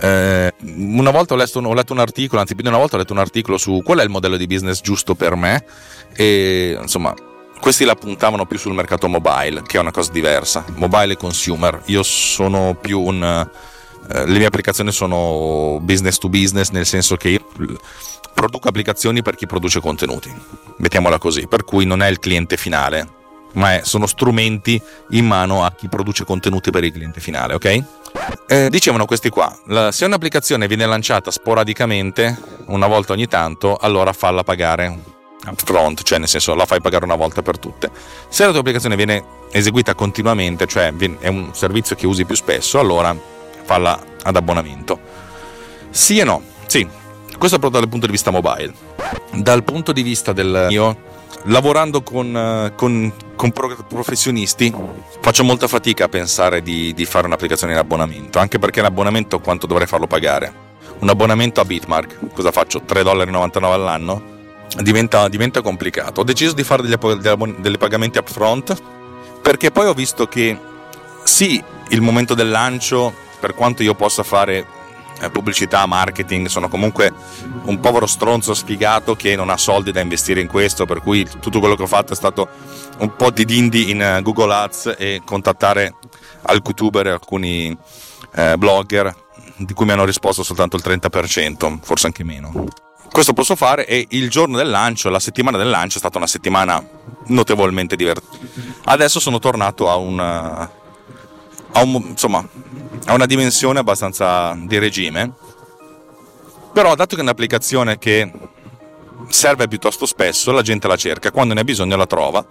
Eh, 0.00 0.52
una 0.60 1.10
volta 1.10 1.34
ho 1.34 1.36
letto, 1.36 1.60
ho 1.60 1.74
letto, 1.74 1.92
un 1.92 2.00
articolo, 2.00 2.40
anzi 2.40 2.54
più 2.54 2.62
di 2.62 2.68
una 2.68 2.78
volta 2.78 2.96
ho 2.96 2.98
letto 2.98 3.12
un 3.12 3.20
articolo 3.20 3.56
su 3.56 3.82
qual 3.84 3.98
è 3.98 4.02
il 4.02 4.10
modello 4.10 4.36
di 4.36 4.46
business 4.46 4.80
giusto 4.80 5.14
per 5.14 5.36
me 5.36 5.64
e 6.14 6.76
insomma 6.80 7.14
questi 7.60 7.84
la 7.84 7.94
puntavano 7.94 8.44
più 8.44 8.58
sul 8.58 8.74
mercato 8.74 9.06
mobile, 9.06 9.62
che 9.64 9.76
è 9.76 9.80
una 9.80 9.92
cosa 9.92 10.10
diversa, 10.10 10.64
mobile 10.74 11.12
e 11.12 11.16
consumer. 11.16 11.82
Io 11.86 12.02
sono 12.02 12.74
più 12.74 13.00
un... 13.00 13.22
Eh, 13.22 14.26
le 14.26 14.38
mie 14.38 14.46
applicazioni 14.46 14.90
sono 14.90 15.78
business 15.80 16.18
to 16.18 16.28
business, 16.28 16.70
nel 16.70 16.84
senso 16.86 17.16
che 17.16 17.28
io 17.28 17.46
produco 18.42 18.66
applicazioni 18.66 19.22
per 19.22 19.36
chi 19.36 19.46
produce 19.46 19.78
contenuti, 19.78 20.34
mettiamola 20.78 21.18
così, 21.18 21.46
per 21.46 21.62
cui 21.62 21.84
non 21.84 22.02
è 22.02 22.08
il 22.08 22.18
cliente 22.18 22.56
finale, 22.56 23.06
ma 23.52 23.74
è, 23.74 23.82
sono 23.84 24.08
strumenti 24.08 24.82
in 25.10 25.26
mano 25.26 25.64
a 25.64 25.70
chi 25.70 25.86
produce 25.86 26.24
contenuti 26.24 26.72
per 26.72 26.82
il 26.82 26.90
cliente 26.90 27.20
finale, 27.20 27.54
ok? 27.54 27.84
Eh, 28.48 28.68
dicevano 28.68 29.04
questi 29.04 29.28
qua, 29.28 29.56
la, 29.66 29.92
se 29.92 30.06
un'applicazione 30.06 30.66
viene 30.66 30.86
lanciata 30.86 31.30
sporadicamente, 31.30 32.36
una 32.66 32.88
volta 32.88 33.12
ogni 33.12 33.28
tanto, 33.28 33.76
allora 33.76 34.12
falla 34.12 34.42
pagare 34.42 34.98
upfront, 35.46 36.02
cioè 36.02 36.18
nel 36.18 36.26
senso 36.26 36.56
la 36.56 36.66
fai 36.66 36.80
pagare 36.80 37.04
una 37.04 37.14
volta 37.14 37.42
per 37.42 37.60
tutte. 37.60 37.90
Se 38.28 38.42
la 38.42 38.50
tua 38.50 38.58
applicazione 38.58 38.96
viene 38.96 39.24
eseguita 39.52 39.94
continuamente, 39.94 40.66
cioè 40.66 40.92
è 41.20 41.28
un 41.28 41.50
servizio 41.54 41.94
che 41.94 42.08
usi 42.08 42.24
più 42.24 42.34
spesso, 42.34 42.80
allora 42.80 43.16
falla 43.62 44.02
ad 44.20 44.34
abbonamento. 44.34 44.98
Sì 45.90 46.18
e 46.18 46.24
no, 46.24 46.42
sì, 46.66 46.88
questo 47.38 47.58
proprio 47.58 47.80
dal 47.80 47.88
punto 47.88 48.06
di 48.06 48.12
vista 48.12 48.30
mobile. 48.30 48.72
Dal 49.32 49.64
punto 49.64 49.92
di 49.92 50.02
vista 50.02 50.32
del 50.32 50.66
mio, 50.68 50.96
lavorando 51.44 52.02
con, 52.02 52.36
eh, 52.36 52.72
con, 52.76 53.12
con 53.36 53.52
professionisti, 53.88 54.72
faccio 55.20 55.44
molta 55.44 55.66
fatica 55.66 56.04
a 56.04 56.08
pensare 56.08 56.62
di, 56.62 56.92
di 56.94 57.04
fare 57.04 57.26
un'applicazione 57.26 57.72
in 57.72 57.78
abbonamento, 57.78 58.38
anche 58.38 58.58
perché 58.58 58.80
l'abbonamento 58.80 59.40
quanto 59.40 59.66
dovrei 59.66 59.86
farlo 59.86 60.06
pagare? 60.06 60.70
Un 61.00 61.08
abbonamento 61.08 61.60
a 61.60 61.64
Bitmark, 61.64 62.32
cosa 62.32 62.52
faccio? 62.52 62.82
3,99$ 62.86 63.64
all'anno? 63.64 64.40
Diventa, 64.78 65.28
diventa, 65.28 65.60
complicato. 65.60 66.20
Ho 66.20 66.24
deciso 66.24 66.54
di 66.54 66.62
fare 66.62 66.82
degli, 66.82 66.96
degli, 67.58 67.76
pagamenti 67.76 68.18
upfront 68.18 68.80
perché 69.42 69.70
poi 69.70 69.86
ho 69.86 69.92
visto 69.92 70.26
che 70.26 70.56
sì, 71.24 71.62
il 71.88 72.00
momento 72.00 72.34
del 72.34 72.48
lancio, 72.48 73.12
per 73.40 73.54
quanto 73.54 73.82
io 73.82 73.94
possa 73.94 74.22
fare 74.22 74.64
pubblicità, 75.30 75.86
marketing, 75.86 76.48
sono 76.48 76.68
comunque 76.68 77.12
un 77.64 77.78
povero 77.80 78.06
stronzo 78.06 78.54
sfigato 78.54 79.14
che 79.14 79.36
non 79.36 79.50
ha 79.50 79.56
soldi 79.56 79.92
da 79.92 80.00
investire 80.00 80.40
in 80.40 80.48
questo, 80.48 80.84
per 80.84 81.00
cui 81.00 81.26
tutto 81.40 81.60
quello 81.60 81.76
che 81.76 81.82
ho 81.82 81.86
fatto 81.86 82.12
è 82.12 82.16
stato 82.16 82.48
un 82.98 83.14
po' 83.16 83.30
di 83.30 83.44
dindi 83.44 83.90
in 83.90 84.02
eh, 84.02 84.20
Google 84.22 84.52
Ads 84.52 84.94
e 84.98 85.22
contattare 85.24 85.94
alcuni 86.42 86.70
youtuber 86.72 87.06
alcuni 87.06 87.76
eh, 88.34 88.56
blogger 88.56 89.14
di 89.56 89.72
cui 89.74 89.84
mi 89.84 89.92
hanno 89.92 90.04
risposto 90.04 90.42
soltanto 90.42 90.76
il 90.76 90.82
30%, 90.84 91.78
forse 91.82 92.06
anche 92.06 92.24
meno. 92.24 92.66
Questo 93.10 93.34
posso 93.34 93.54
fare 93.56 93.86
e 93.86 94.06
il 94.10 94.30
giorno 94.30 94.56
del 94.56 94.70
lancio, 94.70 95.10
la 95.10 95.20
settimana 95.20 95.58
del 95.58 95.68
lancio 95.68 95.96
è 95.96 96.00
stata 96.00 96.16
una 96.16 96.26
settimana 96.26 96.82
notevolmente 97.26 97.94
divertente. 97.94 98.72
Adesso 98.84 99.20
sono 99.20 99.38
tornato 99.38 99.90
a 99.90 99.96
un, 99.96 100.18
a 100.18 100.70
un 101.82 101.92
insomma, 102.08 102.46
ha 103.06 103.14
una 103.14 103.26
dimensione 103.26 103.78
abbastanza 103.78 104.56
di 104.56 104.78
regime, 104.78 105.32
però 106.72 106.94
dato 106.94 107.14
che 107.14 107.20
è 107.20 107.24
un'applicazione 107.24 107.98
che 107.98 108.30
serve 109.28 109.68
piuttosto 109.68 110.06
spesso, 110.06 110.52
la 110.52 110.62
gente 110.62 110.88
la 110.88 110.96
cerca, 110.96 111.30
quando 111.30 111.54
ne 111.54 111.60
ha 111.60 111.64
bisogno 111.64 111.96
la 111.96 112.06
trova 112.06 112.44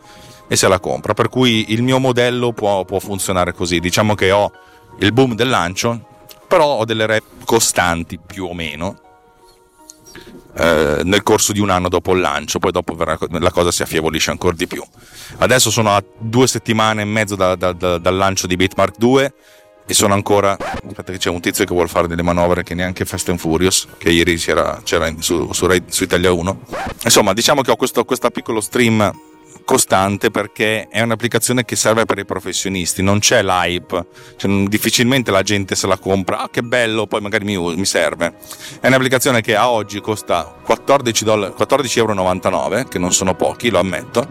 e 0.48 0.56
se 0.56 0.68
la 0.68 0.80
compra, 0.80 1.14
per 1.14 1.30
cui 1.30 1.72
il 1.72 1.82
mio 1.82 2.00
modello 2.00 2.52
può, 2.52 2.84
può 2.86 3.00
funzionare 3.00 3.54
così, 3.54 3.80
diciamo 3.80 4.16
che 4.16 4.32
ho 4.32 4.52
il 5.00 5.14
boom 5.14 5.36
del 5.36 5.50
lancio, 5.50 6.08
però 6.48 6.66
ho 6.66 6.86
delle 6.86 7.06
rep 7.06 7.24
costanti 7.46 8.20
più 8.20 8.46
o 8.46 8.54
meno 8.54 9.00
eh, 10.58 11.02
nel 11.04 11.24
corso 11.24 11.54
di 11.54 11.62
un 11.62 11.70
anno 11.70 11.88
dopo 11.88 12.14
il 12.14 12.20
lancio, 12.20 12.60
poi 12.60 12.72
dopo 12.72 12.96
la 12.96 13.52
cosa 13.52 13.72
si 13.72 13.84
affievolisce 13.84 14.32
ancora 14.32 14.56
di 14.56 14.68
più. 14.68 14.84
Adesso 15.38 15.72
sono 15.72 15.96
a 15.96 16.04
due 16.18 16.48
settimane 16.48 17.04
e 17.04 17.06
mezzo 17.06 17.36
da, 17.36 17.56
da, 17.56 17.72
da, 17.72 17.98
dal 17.98 18.16
lancio 18.16 18.48
di 18.48 18.58
Bitmark 18.58 18.98
2 18.98 19.34
e 19.86 19.94
sono 19.94 20.14
ancora 20.14 20.58
aspetta 20.58 21.12
c'è 21.14 21.30
un 21.30 21.42
tizio 21.42 21.66
che 21.66 21.74
vuole 21.74 21.90
fare 21.90 22.08
delle 22.08 22.22
manovre 22.22 22.64
che 22.64 22.74
neanche 22.74 23.06
Fast 23.06 23.30
and 23.30 23.40
Furious 23.40 23.88
che 23.98 24.10
ieri 24.10 24.38
c'era, 24.38 24.80
c'era 24.84 25.12
su, 25.20 25.52
su, 25.52 25.68
su, 25.88 26.04
Italia 26.04 26.32
1 26.32 26.60
insomma 27.04 27.34
diciamo 27.34 27.62
che 27.62 27.72
ho 27.72 27.76
questo, 27.76 28.04
piccolo 28.32 28.62
stream 28.62 29.30
costante 29.64 30.32
perché 30.32 30.88
è 30.90 31.02
un'applicazione 31.02 31.64
che 31.64 31.76
serve 31.76 32.06
per 32.06 32.18
i 32.18 32.26
professionisti, 32.26 33.02
non 33.02 33.20
c'è 33.20 33.42
l'hype, 33.42 34.06
cioè, 34.36 34.52
difficilmente 34.68 35.32
la 35.32 35.44
gente 35.44 35.76
se 35.76 35.88
la 35.88 35.98
compra, 35.98 36.40
ah 36.40 36.50
che 36.50 36.62
bello, 36.62 37.08
poi 37.08 37.22
magari 37.22 37.46
mi, 37.46 37.58
mi 37.58 37.86
serve. 37.86 38.36
È 38.80 38.88
un'applicazione 38.88 39.42
che 39.42 39.56
a 39.56 39.70
oggi 39.70 40.02
costa 40.02 40.58
14,99 40.66 41.24
doll- 41.24 41.54
14 41.54 42.00
euro, 42.00 42.84
che 42.88 43.00
non 43.00 43.14
sono 43.14 43.36
pochi, 43.36 43.70
lo 43.70 43.80
ammetto. 43.80 44.28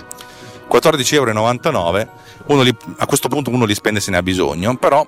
14,99 0.70 2.08
euro, 2.46 2.76
a 2.98 3.06
questo 3.06 3.28
punto 3.28 3.50
uno 3.50 3.64
li 3.64 3.74
spende 3.74 4.00
se 4.00 4.10
ne 4.10 4.18
ha 4.18 4.22
bisogno, 4.22 4.76
però 4.76 5.06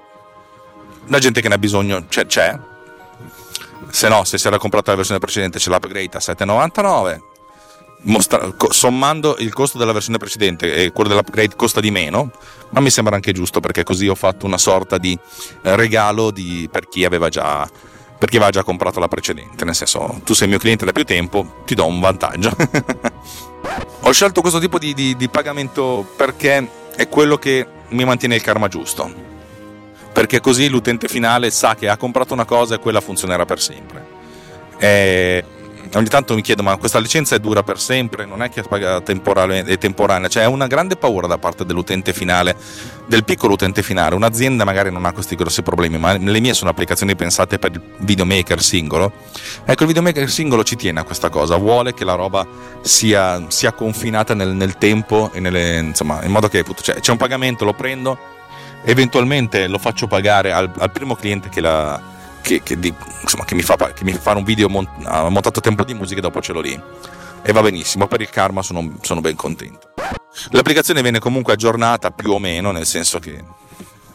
la 1.07 1.19
gente 1.19 1.41
che 1.41 1.49
ne 1.49 1.55
ha 1.55 1.59
bisogno 1.59 2.05
c'è, 2.09 2.27
c'è. 2.27 2.59
se 3.91 4.09
no 4.09 4.25
se 4.25 4.39
si 4.39 4.47
era 4.47 4.59
comprata 4.59 4.91
la 4.91 4.97
versione 4.97 5.21
precedente 5.21 5.59
c'è 5.59 5.71
l'upgrade 5.71 6.17
a 6.17 6.21
7,99 6.21 7.31
mostra- 8.03 8.55
sommando 8.71 9.37
il 9.39 9.53
costo 9.53 9.79
della 9.79 9.93
versione 9.93 10.19
precedente 10.19 10.75
e 10.75 10.93
quello 10.93 11.11
dell'upgrade 11.11 11.55
costa 11.57 11.81
di 11.81 11.91
meno, 11.91 12.31
ma 12.71 12.81
mi 12.81 12.91
sembra 12.91 13.15
anche 13.15 13.33
giusto 13.33 13.61
perché 13.61 13.83
così 13.83 14.09
ho 14.09 14.15
fatto 14.15 14.47
una 14.47 14.59
sorta 14.59 14.99
di 14.99 15.19
eh, 15.63 15.77
regalo 15.77 16.31
di, 16.31 16.69
per 16.71 16.89
chi 16.89 17.05
aveva 17.05 17.29
già 17.29 17.69
per 18.19 18.31
chi 18.31 18.37
aveva 18.37 18.53
già 18.53 18.63
comprato 18.63 19.01
la 19.01 19.09
precedente, 19.09 19.65
nel 19.65 19.75
senso 19.75 20.21
tu 20.23 20.33
sei 20.33 20.47
mio 20.47 20.59
cliente 20.59 20.85
da 20.85 20.93
più 20.93 21.05
tempo, 21.05 21.63
ti 21.67 21.75
do 21.75 21.87
un 21.87 21.99
vantaggio. 21.99 22.55
ho 24.01 24.13
scelto 24.13 24.41
questo 24.41 24.61
tipo 24.61 24.79
di, 24.79 24.95
di, 24.95 25.17
di 25.17 25.29
pagamento 25.29 26.09
perché 26.17 26.71
è 26.95 27.09
quello 27.09 27.37
che 27.37 27.67
mi 27.89 28.05
mantiene 28.05 28.37
il 28.37 28.43
karma 28.43 28.69
giusto, 28.69 29.13
perché 30.13 30.41
così 30.41 30.69
l'utente 30.69 31.09
finale 31.09 31.51
sa 31.51 31.75
che 31.75 31.89
ha 31.89 31.97
comprato 31.97 32.33
una 32.35 32.45
cosa 32.45 32.75
e 32.75 32.79
quella 32.79 33.01
funzionerà 33.01 33.45
per 33.45 33.61
sempre. 33.61 34.21
E 34.79 35.45
ogni 35.95 36.09
tanto 36.09 36.35
mi 36.35 36.43
chiedo 36.43 36.63
ma 36.63 36.77
questa 36.77 36.99
licenza 36.99 37.35
è 37.35 37.39
dura 37.39 37.63
per 37.63 37.79
sempre? 37.79 38.25
Non 38.27 38.43
è 38.43 38.51
che 38.51 38.63
è 38.63 39.03
temporanea. 39.03 40.29
Cioè 40.29 40.43
è 40.43 40.47
una 40.47 40.67
grande 40.67 40.97
paura 40.97 41.27
da 41.27 41.39
parte 41.39 41.65
dell'utente 41.65 42.13
finale 42.13 42.57
del 43.07 43.25
piccolo 43.25 43.55
utente 43.55 43.83
finale. 43.83 44.15
Un'azienda 44.15 44.65
magari 44.65 44.91
non 44.91 45.05
ha 45.05 45.13
questi 45.13 45.35
grossi 45.35 45.63
problemi 45.63 45.99
ma 45.99 46.17
le 46.17 46.41
mie 46.41 46.55
sono 46.55 46.71
applicazioni 46.71 47.15
pensate 47.15 47.59
per 47.59 47.73
il 47.73 47.81
videomaker 47.99 48.63
singolo. 48.63 49.13
Ecco 49.65 49.83
il 49.83 49.89
videomaker 49.89 50.29
singolo 50.29 50.63
ci 50.63 50.77
tiene 50.77 51.01
a 51.01 51.05
questa 51.05 51.29
cosa 51.31 51.57
vuole 51.57 51.95
che 51.95 52.05
la 52.05 52.15
roba 52.15 52.47
sia, 52.83 53.45
sia 53.49 53.73
confinata 53.73 54.35
nel, 54.35 54.51
nel 54.51 54.77
tempo 54.79 55.31
e 55.33 55.41
nelle, 55.41 55.79
insomma 55.79 56.23
in 56.25 56.31
modo 56.31 56.49
che 56.49 56.65
cioè, 56.81 57.01
c'è 57.01 57.11
un 57.11 57.19
pagamento 57.19 57.65
lo 57.65 57.73
prendo 57.73 58.41
eventualmente 58.85 59.67
lo 59.67 59.79
faccio 59.79 60.07
pagare 60.07 60.53
al, 60.53 60.71
al 60.79 60.91
primo 60.91 61.15
cliente 61.15 61.49
che 61.49 61.61
la 61.61 62.11
che, 62.43 62.63
che, 62.63 62.79
di, 62.79 62.93
insomma, 63.23 63.45
che, 63.45 63.55
mi 63.55 63.63
fa, 63.63 63.77
mi 64.03 64.13
fa, 64.13 64.37
un 64.37 64.45
video 64.45 64.69
mont, 64.69 64.89
montato 65.29 65.61
a 65.61 65.63
tempo 65.63 65.85
di 65.85 65.95
musica 65.95 66.19
e 66.19 66.23
dopo 66.23 66.43
ce 66.43 66.53
l'ho 66.53 66.61
lì. 66.61 66.81
E 67.45 67.53
va 67.53 67.63
benissimo, 67.63 68.07
per 68.07 68.21
il 68.21 68.29
karma 68.29 68.63
sono, 68.63 68.97
sono 69.01 69.21
ben 69.21 69.37
contento. 69.37 69.93
L'applicazione 70.51 71.03
viene 71.03 71.19
comunque 71.19 71.55
aggiornata 71.55 72.11
più 72.11 72.33
o 72.33 72.39
meno, 72.39 72.71
nel 72.71 72.87
senso 72.87 73.19
che 73.19 73.43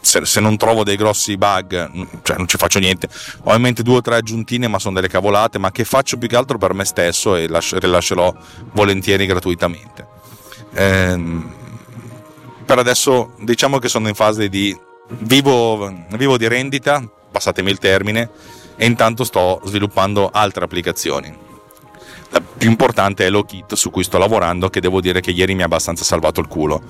se, 0.00 0.24
se, 0.24 0.40
non 0.40 0.56
trovo 0.56 0.84
dei 0.84 0.96
grossi 0.96 1.36
bug, 1.36 1.90
cioè 2.22 2.36
non 2.36 2.46
ci 2.46 2.56
faccio 2.56 2.78
niente. 2.78 3.08
Ho 3.44 3.54
in 3.54 3.60
mente 3.60 3.82
due 3.82 3.96
o 3.96 4.00
tre 4.00 4.16
aggiuntine, 4.16 4.68
ma 4.68 4.78
sono 4.78 4.94
delle 4.94 5.08
cavolate, 5.08 5.58
ma 5.58 5.70
che 5.70 5.84
faccio 5.84 6.16
più 6.16 6.28
che 6.28 6.36
altro 6.36 6.58
per 6.58 6.74
me 6.74 6.84
stesso 6.84 7.34
e 7.34 7.46
rilascerò 7.46 8.34
volentieri 8.72 9.26
gratuitamente. 9.26 10.06
Ehm, 10.74 11.54
per 12.68 12.78
adesso 12.78 13.32
diciamo 13.38 13.78
che 13.78 13.88
sono 13.88 14.08
in 14.08 14.14
fase 14.14 14.50
di 14.50 14.78
vivo, 15.20 15.90
vivo 16.10 16.36
di 16.36 16.46
rendita, 16.48 17.02
passatemi 17.32 17.70
il 17.70 17.78
termine, 17.78 18.28
e 18.76 18.84
intanto 18.84 19.24
sto 19.24 19.62
sviluppando 19.64 20.28
altre 20.30 20.64
applicazioni. 20.64 21.34
La 22.28 22.42
più 22.42 22.68
importante 22.68 23.24
è 23.24 23.30
Lokit 23.30 23.72
su 23.72 23.88
cui 23.88 24.04
sto 24.04 24.18
lavorando, 24.18 24.68
che 24.68 24.82
devo 24.82 25.00
dire 25.00 25.22
che 25.22 25.30
ieri 25.30 25.54
mi 25.54 25.62
ha 25.62 25.64
abbastanza 25.64 26.04
salvato 26.04 26.40
il 26.40 26.46
culo. 26.46 26.82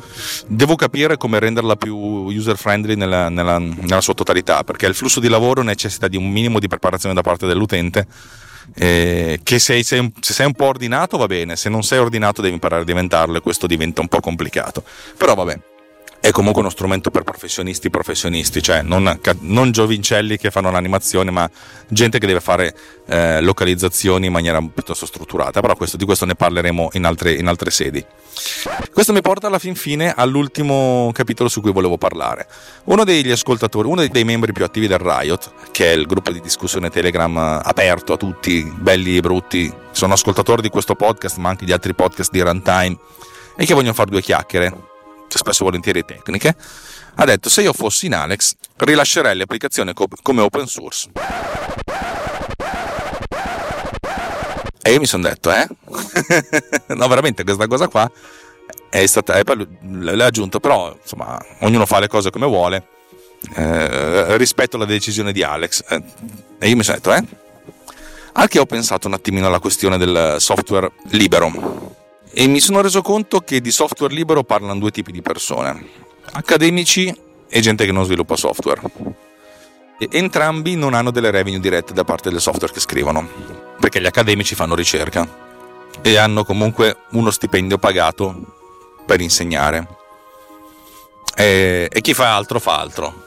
Devo 0.48 0.74
capire 0.74 1.16
come 1.16 1.38
renderla 1.38 1.76
più 1.76 1.94
user 1.96 2.56
friendly 2.56 2.96
nella, 2.96 3.28
nella, 3.28 3.58
nella 3.58 4.00
sua 4.00 4.14
totalità, 4.14 4.64
perché 4.64 4.86
il 4.86 4.96
flusso 4.96 5.20
di 5.20 5.28
lavoro 5.28 5.62
necessita 5.62 6.08
di 6.08 6.16
un 6.16 6.28
minimo 6.28 6.58
di 6.58 6.66
preparazione 6.66 7.14
da 7.14 7.20
parte 7.20 7.46
dell'utente. 7.46 8.04
Eh, 8.74 9.40
che 9.42 9.58
se 9.58 9.82
sei, 9.82 10.12
se 10.20 10.32
sei 10.32 10.46
un 10.46 10.52
po' 10.52 10.66
ordinato 10.66 11.16
va 11.16 11.26
bene, 11.26 11.56
se 11.56 11.68
non 11.68 11.82
sei 11.82 11.98
ordinato 11.98 12.42
devi 12.42 12.54
imparare 12.54 12.82
a 12.82 12.84
diventarlo 12.84 13.38
e 13.38 13.40
questo 13.40 13.66
diventa 13.66 14.00
un 14.00 14.08
po' 14.08 14.20
complicato. 14.20 14.82
Però 15.16 15.34
vabbè, 15.34 15.58
è 16.20 16.30
comunque 16.32 16.60
uno 16.60 16.70
strumento 16.70 17.10
per 17.10 17.22
professionisti 17.22 17.90
professionisti, 17.90 18.62
cioè 18.62 18.82
non, 18.82 19.20
non 19.40 19.70
giovincelli 19.70 20.36
che 20.36 20.50
fanno 20.50 20.70
l'animazione, 20.70 21.30
ma 21.30 21.48
gente 21.86 22.18
che 22.18 22.26
deve 22.26 22.40
fare 22.40 22.74
eh, 23.06 23.40
localizzazioni 23.40 24.26
in 24.26 24.32
maniera 24.32 24.60
piuttosto 24.60 25.06
strutturata. 25.06 25.60
Però 25.60 25.76
questo, 25.76 25.96
di 25.96 26.04
questo 26.04 26.24
ne 26.24 26.34
parleremo 26.34 26.90
in 26.92 27.04
altre, 27.04 27.32
in 27.32 27.46
altre 27.46 27.70
sedi. 27.70 28.04
Questo 28.92 29.12
mi 29.12 29.20
porta 29.20 29.46
alla 29.46 29.58
fin 29.60 29.76
fine 29.76 30.12
all'ultimo 30.12 31.10
capitolo 31.12 31.48
su 31.48 31.60
cui 31.60 31.72
volevo 31.72 31.98
parlare. 31.98 32.48
Uno 32.84 33.04
degli 33.04 33.30
ascoltatori, 33.30 33.86
uno 33.86 34.06
dei 34.06 34.24
membri 34.24 34.52
più 34.52 34.64
attivi 34.64 34.88
del 34.88 34.98
Riot, 34.98 35.52
che 35.70 35.92
è 35.92 35.94
il 35.94 36.06
gruppo 36.06 36.32
di 36.32 36.40
discussione 36.40 36.90
Telegram 36.90 37.60
aperto 37.62 38.14
a 38.14 38.16
tutti, 38.16 38.62
belli 38.76 39.16
e 39.16 39.20
brutti, 39.20 39.72
sono 39.92 40.14
ascoltatori 40.14 40.62
di 40.62 40.68
questo 40.68 40.94
podcast, 40.94 41.36
ma 41.38 41.48
anche 41.48 41.64
di 41.64 41.72
altri 41.72 41.94
podcast 41.94 42.30
di 42.30 42.40
runtime, 42.40 42.98
e 43.56 43.64
che 43.64 43.74
vogliono 43.74 43.94
fare 43.94 44.10
due 44.10 44.20
chiacchiere 44.20 44.96
spesso 45.36 45.62
e 45.62 45.64
volentieri 45.66 46.04
tecniche, 46.04 46.56
ha 47.16 47.24
detto 47.24 47.50
se 47.50 47.62
io 47.62 47.72
fossi 47.72 48.06
in 48.06 48.14
Alex 48.14 48.54
rilascerei 48.76 49.36
le 49.36 49.42
applicazioni 49.42 49.92
come 50.22 50.40
open 50.40 50.66
source. 50.66 51.10
E 54.80 54.92
io 54.92 55.00
mi 55.00 55.06
sono 55.06 55.24
detto, 55.24 55.50
eh? 55.52 55.68
no, 56.94 57.08
veramente 57.08 57.44
questa 57.44 57.66
cosa 57.66 57.88
qua 57.88 58.10
è 58.88 59.04
stata, 59.04 59.42
poi 59.44 59.66
l'ha 59.82 60.24
aggiunto, 60.24 60.60
però 60.60 60.96
insomma, 60.98 61.38
ognuno 61.60 61.84
fa 61.84 61.98
le 61.98 62.08
cose 62.08 62.30
come 62.30 62.46
vuole, 62.46 62.86
eh, 63.54 64.36
rispetto 64.38 64.76
alla 64.76 64.86
decisione 64.86 65.32
di 65.32 65.42
Alex. 65.42 65.84
Eh, 65.88 66.02
e 66.58 66.68
io 66.68 66.76
mi 66.76 66.82
sono 66.82 66.96
detto, 66.96 67.12
eh? 67.12 67.22
Anche 68.32 68.58
ho 68.58 68.66
pensato 68.66 69.08
un 69.08 69.14
attimino 69.14 69.48
alla 69.48 69.58
questione 69.58 69.98
del 69.98 70.36
software 70.38 70.92
libero 71.10 71.96
e 72.40 72.46
mi 72.46 72.60
sono 72.60 72.80
reso 72.80 73.02
conto 73.02 73.40
che 73.40 73.60
di 73.60 73.72
software 73.72 74.14
libero 74.14 74.44
parlano 74.44 74.78
due 74.78 74.92
tipi 74.92 75.10
di 75.10 75.22
persone, 75.22 75.84
accademici 76.30 77.12
e 77.48 77.60
gente 77.60 77.84
che 77.84 77.90
non 77.90 78.04
sviluppa 78.04 78.36
software. 78.36 78.80
E 79.98 80.06
entrambi 80.12 80.76
non 80.76 80.94
hanno 80.94 81.10
delle 81.10 81.32
revenue 81.32 81.58
dirette 81.58 81.92
da 81.92 82.04
parte 82.04 82.30
del 82.30 82.40
software 82.40 82.72
che 82.72 82.78
scrivono, 82.78 83.28
perché 83.80 84.00
gli 84.00 84.06
accademici 84.06 84.54
fanno 84.54 84.76
ricerca 84.76 85.28
e 86.00 86.16
hanno 86.16 86.44
comunque 86.44 86.98
uno 87.10 87.32
stipendio 87.32 87.76
pagato 87.76 88.40
per 89.04 89.20
insegnare. 89.20 89.88
E, 91.34 91.88
e 91.90 92.00
chi 92.00 92.14
fa 92.14 92.36
altro 92.36 92.60
fa 92.60 92.78
altro. 92.78 93.26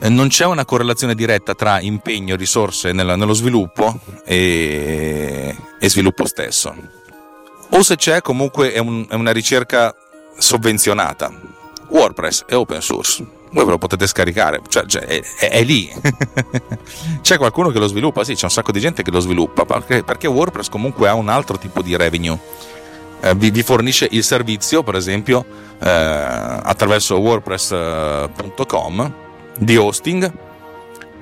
Non 0.00 0.28
c'è 0.28 0.44
una 0.44 0.66
correlazione 0.66 1.14
diretta 1.14 1.54
tra 1.54 1.80
impegno 1.80 2.34
e 2.34 2.36
risorse 2.36 2.92
nello 2.92 3.32
sviluppo 3.32 3.98
e, 4.26 5.56
e 5.80 5.88
sviluppo 5.88 6.26
stesso 6.26 7.00
o 7.74 7.82
se 7.82 7.96
c'è 7.96 8.20
comunque 8.20 8.72
è, 8.72 8.78
un, 8.78 9.06
è 9.08 9.14
una 9.14 9.32
ricerca 9.32 9.94
sovvenzionata. 10.36 11.32
WordPress 11.88 12.44
è 12.46 12.54
open 12.54 12.80
source, 12.80 13.22
voi 13.50 13.64
ve 13.66 13.70
lo 13.72 13.78
potete 13.78 14.06
scaricare, 14.06 14.62
cioè, 14.68 14.86
cioè 14.86 15.02
è, 15.02 15.20
è, 15.38 15.50
è, 15.50 15.62
lì. 15.62 15.92
c'è 17.20 17.36
qualcuno 17.36 17.68
che 17.68 17.78
lo 17.78 17.86
sviluppa, 17.86 18.24
sì, 18.24 18.34
c'è 18.34 18.44
un 18.44 18.50
sacco 18.50 18.72
di 18.72 18.80
gente 18.80 19.02
che 19.02 19.10
lo 19.10 19.20
sviluppa, 19.20 19.66
perché, 19.66 20.02
perché 20.02 20.26
WordPress 20.26 20.70
comunque 20.70 21.08
ha 21.08 21.14
un 21.14 21.28
altro 21.28 21.58
tipo 21.58 21.82
di 21.82 21.94
revenue. 21.96 22.38
Eh, 23.20 23.34
vi, 23.34 23.50
vi, 23.50 23.62
fornisce 23.62 24.08
il 24.10 24.24
servizio, 24.24 24.82
per 24.82 24.94
esempio, 24.96 25.44
eh, 25.78 25.88
attraverso 25.88 27.18
wordpress.com 27.18 29.14
di 29.58 29.76
hosting 29.76 30.32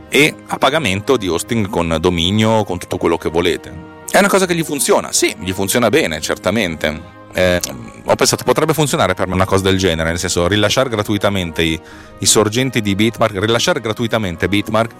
e 0.08 0.34
a 0.46 0.56
pagamento 0.56 1.16
di 1.16 1.28
hosting 1.28 1.68
con 1.68 1.96
dominio, 2.00 2.64
con 2.64 2.78
tutto 2.78 2.96
quello 2.96 3.18
che 3.18 3.28
volete. 3.28 3.99
È 4.10 4.18
una 4.18 4.28
cosa 4.28 4.44
che 4.44 4.56
gli 4.56 4.64
funziona, 4.64 5.12
sì, 5.12 5.34
gli 5.38 5.52
funziona 5.52 5.88
bene, 5.88 6.20
certamente. 6.20 7.18
Eh, 7.32 7.60
ho 8.04 8.14
pensato 8.16 8.42
potrebbe 8.42 8.74
funzionare 8.74 9.14
per 9.14 9.28
me 9.28 9.34
una 9.34 9.44
cosa 9.44 9.62
del 9.62 9.78
genere, 9.78 10.08
nel 10.08 10.18
senso 10.18 10.48
rilasciare 10.48 10.88
gratuitamente 10.88 11.62
i, 11.62 11.80
i 12.18 12.26
sorgenti 12.26 12.80
di 12.80 12.96
Bitmark, 12.96 13.38
rilasciare 13.38 13.80
gratuitamente 13.80 14.48
Bitmark 14.48 14.92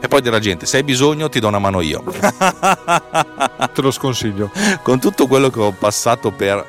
e 0.00 0.08
poi 0.08 0.20
dire 0.22 0.34
alla 0.34 0.42
gente 0.42 0.64
se 0.64 0.78
hai 0.78 0.82
bisogno 0.82 1.28
ti 1.28 1.40
do 1.40 1.48
una 1.48 1.58
mano 1.58 1.82
io. 1.82 2.02
Te 2.08 3.82
lo 3.82 3.90
sconsiglio. 3.90 4.50
Con 4.82 4.98
tutto 4.98 5.26
quello 5.26 5.50
che 5.50 5.60
ho 5.60 5.72
passato 5.72 6.30
per 6.30 6.64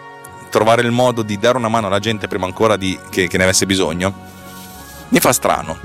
trovare 0.49 0.81
il 0.81 0.91
modo 0.91 1.21
di 1.21 1.39
dare 1.39 1.57
una 1.57 1.69
mano 1.69 1.87
alla 1.87 1.99
gente 1.99 2.27
prima 2.27 2.45
ancora 2.45 2.75
di, 2.75 2.99
che, 3.09 3.29
che, 3.29 3.37
ne 3.37 3.43
avesse 3.43 3.65
bisogno, 3.65 4.13
mi 5.07 5.19
fa 5.21 5.31
strano. 5.31 5.79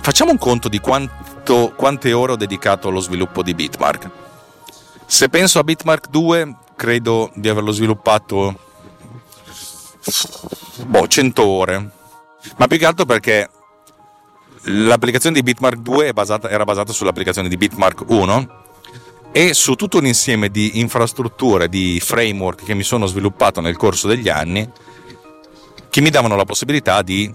Facciamo 0.00 0.30
un 0.30 0.38
conto 0.38 0.70
di 0.70 0.80
quanto, 0.80 1.74
quante 1.76 2.14
ore 2.14 2.32
ho 2.32 2.36
dedicato 2.36 2.88
allo 2.88 3.00
sviluppo 3.00 3.42
di 3.42 3.52
Bitmark 3.52 4.22
se 5.06 5.28
penso 5.28 5.58
a 5.58 5.64
Bitmark 5.64 6.08
2, 6.08 6.56
credo 6.76 7.30
di 7.34 7.48
averlo 7.48 7.72
sviluppato 7.72 8.58
boh, 10.86 11.06
100 11.06 11.44
ore. 11.44 11.90
Ma 12.56 12.66
più 12.66 12.78
che 12.78 12.86
altro 12.86 13.06
perché 13.06 13.48
l'applicazione 14.62 15.36
di 15.36 15.42
Bitmark 15.42 15.78
2 15.78 16.12
basata, 16.12 16.48
era 16.50 16.64
basata 16.64 16.92
sull'applicazione 16.92 17.48
di 17.48 17.56
Bitmark 17.56 18.04
1 18.06 18.62
e 19.32 19.52
su 19.52 19.74
tutto 19.74 19.98
un 19.98 20.06
insieme 20.06 20.48
di 20.48 20.78
infrastrutture, 20.78 21.68
di 21.68 22.00
framework 22.00 22.64
che 22.64 22.74
mi 22.74 22.82
sono 22.82 23.06
sviluppato 23.06 23.60
nel 23.60 23.76
corso 23.76 24.06
degli 24.06 24.28
anni 24.28 24.70
che 25.90 26.00
mi 26.00 26.10
davano 26.10 26.36
la 26.36 26.44
possibilità 26.44 27.02
di 27.02 27.32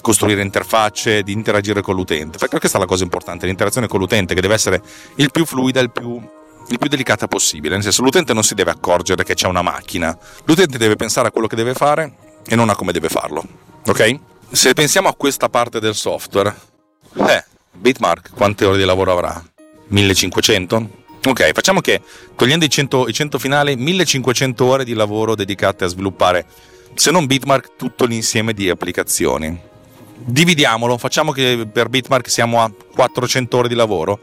costruire 0.00 0.42
interfacce, 0.42 1.22
di 1.22 1.32
interagire 1.32 1.80
con 1.80 1.94
l'utente, 1.94 2.38
perché 2.38 2.58
questa 2.58 2.78
è 2.78 2.80
la 2.80 2.86
cosa 2.86 3.04
importante, 3.04 3.46
l'interazione 3.46 3.86
con 3.86 4.00
l'utente 4.00 4.34
che 4.34 4.40
deve 4.40 4.54
essere 4.54 4.82
il 5.16 5.30
più 5.30 5.44
fluida, 5.44 5.80
il 5.80 5.90
più, 5.90 6.20
il 6.68 6.78
più 6.78 6.88
delicata 6.88 7.28
possibile, 7.28 7.74
nel 7.74 7.82
senso 7.82 8.02
l'utente 8.02 8.32
non 8.32 8.42
si 8.42 8.54
deve 8.54 8.70
accorgere 8.70 9.24
che 9.24 9.34
c'è 9.34 9.46
una 9.46 9.62
macchina, 9.62 10.16
l'utente 10.44 10.78
deve 10.78 10.96
pensare 10.96 11.28
a 11.28 11.30
quello 11.30 11.46
che 11.46 11.56
deve 11.56 11.74
fare 11.74 12.14
e 12.46 12.54
non 12.54 12.68
a 12.68 12.74
come 12.74 12.92
deve 12.92 13.08
farlo, 13.08 13.44
ok? 13.86 14.18
Se 14.50 14.72
pensiamo 14.74 15.08
a 15.08 15.14
questa 15.14 15.48
parte 15.48 15.80
del 15.80 15.94
software, 15.94 16.54
eh, 17.16 17.44
Bitmark 17.72 18.30
quante 18.34 18.64
ore 18.64 18.78
di 18.78 18.84
lavoro 18.84 19.12
avrà? 19.12 19.42
1500? 19.88 21.00
Ok, 21.24 21.52
facciamo 21.52 21.80
che 21.80 22.00
togliendo 22.34 22.64
i 22.64 22.68
100, 22.68 23.08
i 23.08 23.12
100 23.12 23.38
finali, 23.38 23.76
1500 23.76 24.64
ore 24.64 24.84
di 24.84 24.92
lavoro 24.92 25.34
dedicate 25.34 25.84
a 25.84 25.86
sviluppare, 25.86 26.46
se 26.94 27.10
non 27.10 27.26
Bitmark, 27.26 27.76
tutto 27.76 28.04
l'insieme 28.04 28.52
di 28.52 28.68
applicazioni. 28.68 29.70
Dividiamolo, 30.24 30.98
facciamo 30.98 31.32
che 31.32 31.66
per 31.70 31.88
Bitmark 31.88 32.28
siamo 32.28 32.62
a 32.62 32.70
400 32.94 33.56
ore 33.56 33.68
di 33.68 33.74
lavoro 33.74 34.20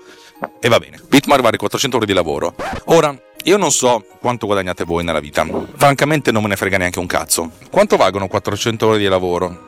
e 0.59 0.69
va 0.69 0.79
bene. 0.79 0.99
Bitmark 1.07 1.41
vale 1.41 1.57
400 1.57 1.97
ore 1.97 2.05
di 2.05 2.13
lavoro. 2.13 2.55
Ora, 2.85 3.15
io 3.43 3.57
non 3.57 3.71
so 3.71 4.03
quanto 4.19 4.45
guadagnate 4.45 4.83
voi 4.83 5.03
nella 5.03 5.19
vita, 5.19 5.45
francamente 5.75 6.31
non 6.31 6.43
me 6.43 6.49
ne 6.49 6.55
frega 6.55 6.77
neanche 6.77 6.99
un 6.99 7.07
cazzo. 7.07 7.51
Quanto 7.69 7.95
valgono 7.97 8.27
400 8.27 8.87
ore 8.87 8.97
di 8.97 9.07
lavoro? 9.07 9.67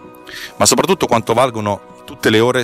Ma 0.57 0.65
soprattutto 0.65 1.07
quanto 1.07 1.33
valgono 1.33 2.03
tutte 2.05 2.29
le 2.29 2.39
ore 2.39 2.63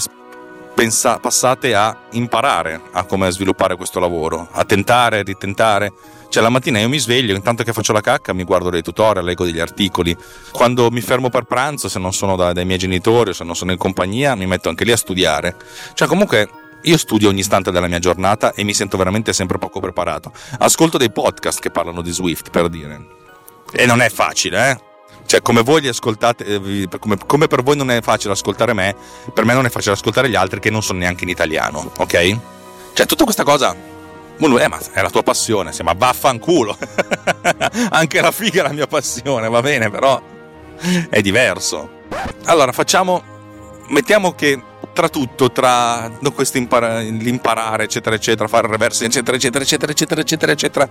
pensa- 0.74 1.18
passate 1.18 1.74
a 1.74 1.96
imparare 2.12 2.82
a 2.92 3.04
come 3.06 3.32
sviluppare 3.32 3.76
questo 3.76 4.00
lavoro, 4.00 4.48
a 4.52 4.64
tentare, 4.64 5.24
ritentare. 5.24 5.92
Cioè 6.30 6.44
la 6.44 6.50
mattina 6.50 6.78
io 6.80 6.90
mi 6.90 7.00
sveglio, 7.00 7.34
intanto 7.34 7.64
che 7.64 7.72
faccio 7.72 7.94
la 7.94 8.02
cacca 8.02 8.34
mi 8.34 8.44
guardo 8.44 8.70
dei 8.70 8.82
tutorial, 8.82 9.24
leggo 9.24 9.46
degli 9.46 9.60
articoli. 9.60 10.16
Quando 10.52 10.92
mi 10.92 11.02
fermo 11.02 11.30
per 11.30 11.44
pranzo, 11.44 11.88
se 11.88 12.00
non 12.00 12.14
sono 12.14 12.36
da, 12.36 12.52
dai 12.54 12.66
miei 12.66 12.78
genitori 12.78 13.30
o 13.30 13.34
se 13.34 13.44
non 13.44 13.56
sono 13.56 13.72
in 13.72 13.78
compagnia, 13.78 14.36
mi 14.36 14.46
metto 14.46 14.70
anche 14.70 14.84
lì 14.84 14.92
a 14.92 14.98
studiare. 14.98 15.56
Cioè 15.94 16.08
comunque 16.08 16.50
io 16.88 16.98
studio 16.98 17.30
ogni 17.30 17.42
istante 17.42 17.72
della 17.72 17.88
mia 17.88 18.00
giornata 18.00 18.54
e 18.54 18.64
mi 18.64 18.74
sento 18.74 18.98
veramente 18.98 19.34
sempre 19.34 19.58
poco 19.58 19.80
preparato. 19.80 20.32
Ascolto 20.60 20.98
dei 20.98 21.12
podcast 21.12 21.60
che 21.60 21.70
parlano 21.70 22.02
di 22.02 22.12
Swift, 22.12 22.50
per 22.50 22.70
dire. 22.70 23.06
E 23.74 23.86
non 23.86 24.02
è 24.02 24.10
facile, 24.10 24.70
eh? 24.72 24.86
Cioè, 25.26 25.42
come 25.42 25.60
eh, 25.60 26.88
come, 27.00 27.18
come, 27.26 27.48
per 27.48 27.62
voi 27.62 27.76
non 27.76 27.92
è 27.92 28.02
facile 28.02 28.32
ascoltare 28.32 28.74
me, 28.74 28.96
per 29.34 29.44
me 29.44 29.54
non 29.54 29.66
è 29.66 29.70
facile 29.70 29.94
ascoltare 29.94 30.30
gli 30.30 30.36
altri 30.36 30.62
che 30.62 30.70
non 30.70 30.82
sono 30.82 31.00
neanche 31.00 31.26
in 31.26 31.30
italiano, 31.30 31.92
ok? 31.98 32.38
Cioè, 32.94 33.06
tutta 33.06 33.26
questa 33.26 33.44
cosa. 33.44 33.76
Eh, 34.40 34.68
ma 34.68 34.80
è 34.94 35.02
la 35.02 35.10
tua 35.10 35.24
passione, 35.24 35.74
sì, 35.74 35.84
ma 35.84 35.94
vaffanculo. 35.94 36.78
Anche 37.92 38.22
la 38.22 38.32
figa 38.32 38.62
è 38.62 38.68
la 38.68 38.74
mia 38.74 38.88
passione, 38.88 39.50
va 39.50 39.62
bene, 39.62 39.90
però 39.90 40.22
è 41.10 41.22
diverso. 41.22 42.04
Allora, 42.46 42.72
facciamo. 42.72 43.37
Mettiamo 43.90 44.34
che 44.34 44.62
tra 44.94 45.10
tutto, 45.10 45.52
tra 45.52 46.12
questo 46.34 46.58
impara, 46.58 47.00
l'imparare, 47.00 47.84
eccetera, 47.84 48.16
eccetera, 48.16 48.48
fare 48.48 48.68
reverse, 48.68 49.06
eccetera, 49.06 49.38
eccetera, 49.38 49.64
eccetera, 49.64 49.92
eccetera, 49.92 50.22
eccetera, 50.22 50.52
eccetera, 50.52 50.90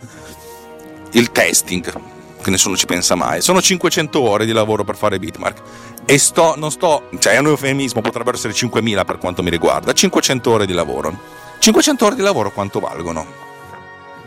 il 1.10 1.32
testing 1.32 2.00
che 2.40 2.50
nessuno 2.50 2.76
ci 2.76 2.86
pensa 2.86 3.16
mai. 3.16 3.42
Sono 3.42 3.60
500 3.60 4.20
ore 4.20 4.46
di 4.46 4.52
lavoro 4.52 4.84
per 4.84 4.96
fare 4.96 5.18
Bitmark 5.18 5.60
e 6.04 6.18
sto, 6.18 6.54
non 6.56 6.70
sto, 6.70 7.08
cioè 7.18 7.34
è 7.34 7.38
un 7.38 7.46
eufemismo, 7.46 8.00
potrebbero 8.00 8.36
essere 8.36 8.52
5000 8.52 9.04
per 9.04 9.18
quanto 9.18 9.42
mi 9.42 9.50
riguarda, 9.50 9.92
500 9.92 10.50
ore 10.50 10.66
di 10.66 10.72
lavoro. 10.72 11.18
500 11.58 12.06
ore 12.06 12.14
di 12.14 12.22
lavoro 12.22 12.52
quanto 12.52 12.78
valgono? 12.78 13.26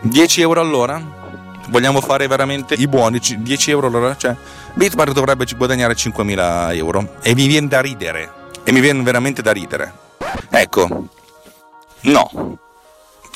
10 0.02 0.42
euro 0.42 0.60
all'ora? 0.60 1.02
Vogliamo 1.70 2.02
fare 2.02 2.28
veramente 2.28 2.74
i 2.74 2.88
buoni 2.88 3.20
10 3.20 3.72
euro 3.72 3.88
all'ora? 3.88 4.18
Cioè, 4.18 4.36
Bitmark 4.74 5.14
dovrebbe 5.14 5.46
guadagnare 5.56 5.96
5000 5.96 6.74
euro 6.74 7.16
e 7.22 7.34
mi 7.36 7.48
viene 7.48 7.68
da 7.68 7.80
ridere, 7.80 8.32
e 8.64 8.72
mi 8.72 8.80
viene 8.80 9.04
veramente 9.04 9.42
da 9.42 9.52
ridere. 9.52 9.94
Ecco, 10.50 10.88
no. 12.02 12.58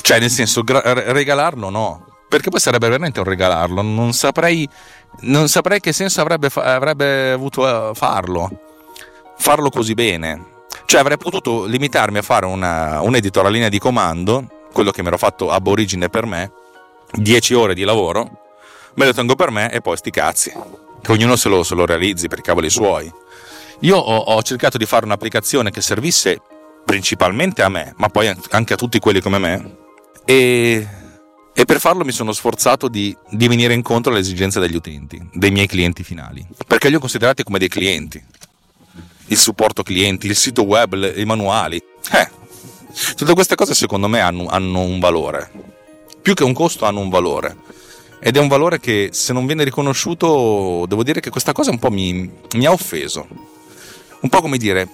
Cioè, 0.00 0.20
nel 0.20 0.30
senso, 0.30 0.62
gra- 0.62 0.82
regalarlo 1.12 1.70
no 1.70 2.12
perché 2.34 2.50
poi 2.50 2.58
sarebbe 2.58 2.88
veramente 2.88 3.20
un 3.20 3.26
regalarlo. 3.26 3.80
Non 3.80 4.12
saprei, 4.12 4.68
non 5.20 5.48
saprei 5.48 5.78
che 5.78 5.92
senso 5.92 6.20
avrebbe, 6.20 6.50
avrebbe 6.52 7.30
avuto 7.30 7.90
eh, 7.90 7.94
farlo, 7.94 8.50
farlo 9.36 9.70
così 9.70 9.94
bene. 9.94 10.52
Cioè 10.84 11.00
avrei 11.00 11.16
potuto 11.16 11.64
limitarmi 11.64 12.18
a 12.18 12.22
fare 12.22 12.46
una, 12.46 13.00
un 13.02 13.14
editor 13.14 13.46
a 13.46 13.48
linea 13.48 13.68
di 13.68 13.78
comando, 13.78 14.66
quello 14.72 14.90
che 14.90 15.02
mi 15.02 15.08
ero 15.08 15.16
fatto 15.16 15.52
ab 15.52 15.64
origine 15.68 16.08
per 16.08 16.26
me, 16.26 16.50
10 17.12 17.54
ore 17.54 17.74
di 17.74 17.84
lavoro, 17.84 18.28
me 18.94 19.06
lo 19.06 19.14
tengo 19.14 19.36
per 19.36 19.52
me 19.52 19.70
e 19.70 19.80
poi 19.80 19.96
sti 19.96 20.10
cazzi. 20.10 20.52
Che 21.00 21.12
ognuno 21.12 21.36
se 21.36 21.48
lo, 21.48 21.62
se 21.62 21.76
lo 21.76 21.86
realizzi 21.86 22.26
per 22.26 22.40
i 22.40 22.42
cavoli 22.42 22.68
suoi. 22.68 23.12
Io 23.84 23.96
ho, 23.96 24.16
ho 24.16 24.42
cercato 24.42 24.78
di 24.78 24.86
fare 24.86 25.04
un'applicazione 25.04 25.70
che 25.70 25.80
servisse 25.80 26.40
principalmente 26.84 27.62
a 27.62 27.68
me, 27.68 27.94
ma 27.96 28.08
poi 28.08 28.34
anche 28.50 28.72
a 28.72 28.76
tutti 28.76 28.98
quelli 28.98 29.20
come 29.20 29.38
me. 29.38 29.76
E 30.24 30.88
e 31.56 31.64
per 31.66 31.78
farlo 31.78 32.04
mi 32.04 32.10
sono 32.10 32.32
sforzato 32.32 32.88
di, 32.88 33.16
di, 33.30 33.46
venire 33.46 33.74
incontro 33.74 34.10
alle 34.10 34.20
esigenze 34.20 34.58
degli 34.58 34.74
utenti, 34.74 35.24
dei 35.32 35.52
miei 35.52 35.68
clienti 35.68 36.02
finali, 36.02 36.44
perché 36.66 36.88
li 36.88 36.96
ho 36.96 36.98
considerati 36.98 37.44
come 37.44 37.60
dei 37.60 37.68
clienti. 37.68 38.20
Il 39.26 39.36
supporto 39.36 39.84
clienti, 39.84 40.26
il 40.26 40.34
sito 40.34 40.64
web, 40.64 40.94
le, 40.94 41.10
i 41.10 41.24
manuali. 41.24 41.80
Eh, 42.10 42.28
tutte 43.14 43.34
queste 43.34 43.54
cose 43.54 43.72
secondo 43.72 44.08
me 44.08 44.18
hanno, 44.18 44.48
hanno 44.48 44.80
un 44.80 44.98
valore. 44.98 45.48
Più 46.20 46.34
che 46.34 46.42
un 46.42 46.52
costo 46.52 46.86
hanno 46.86 46.98
un 46.98 47.08
valore. 47.08 47.56
Ed 48.18 48.36
è 48.36 48.40
un 48.40 48.48
valore 48.48 48.80
che 48.80 49.10
se 49.12 49.32
non 49.32 49.46
viene 49.46 49.62
riconosciuto, 49.62 50.86
devo 50.88 51.04
dire 51.04 51.20
che 51.20 51.30
questa 51.30 51.52
cosa 51.52 51.70
un 51.70 51.78
po' 51.78 51.90
mi, 51.92 52.28
mi 52.54 52.66
ha 52.66 52.72
offeso. 52.72 53.52
Un 54.24 54.30
po' 54.30 54.40
come 54.40 54.56
dire, 54.56 54.88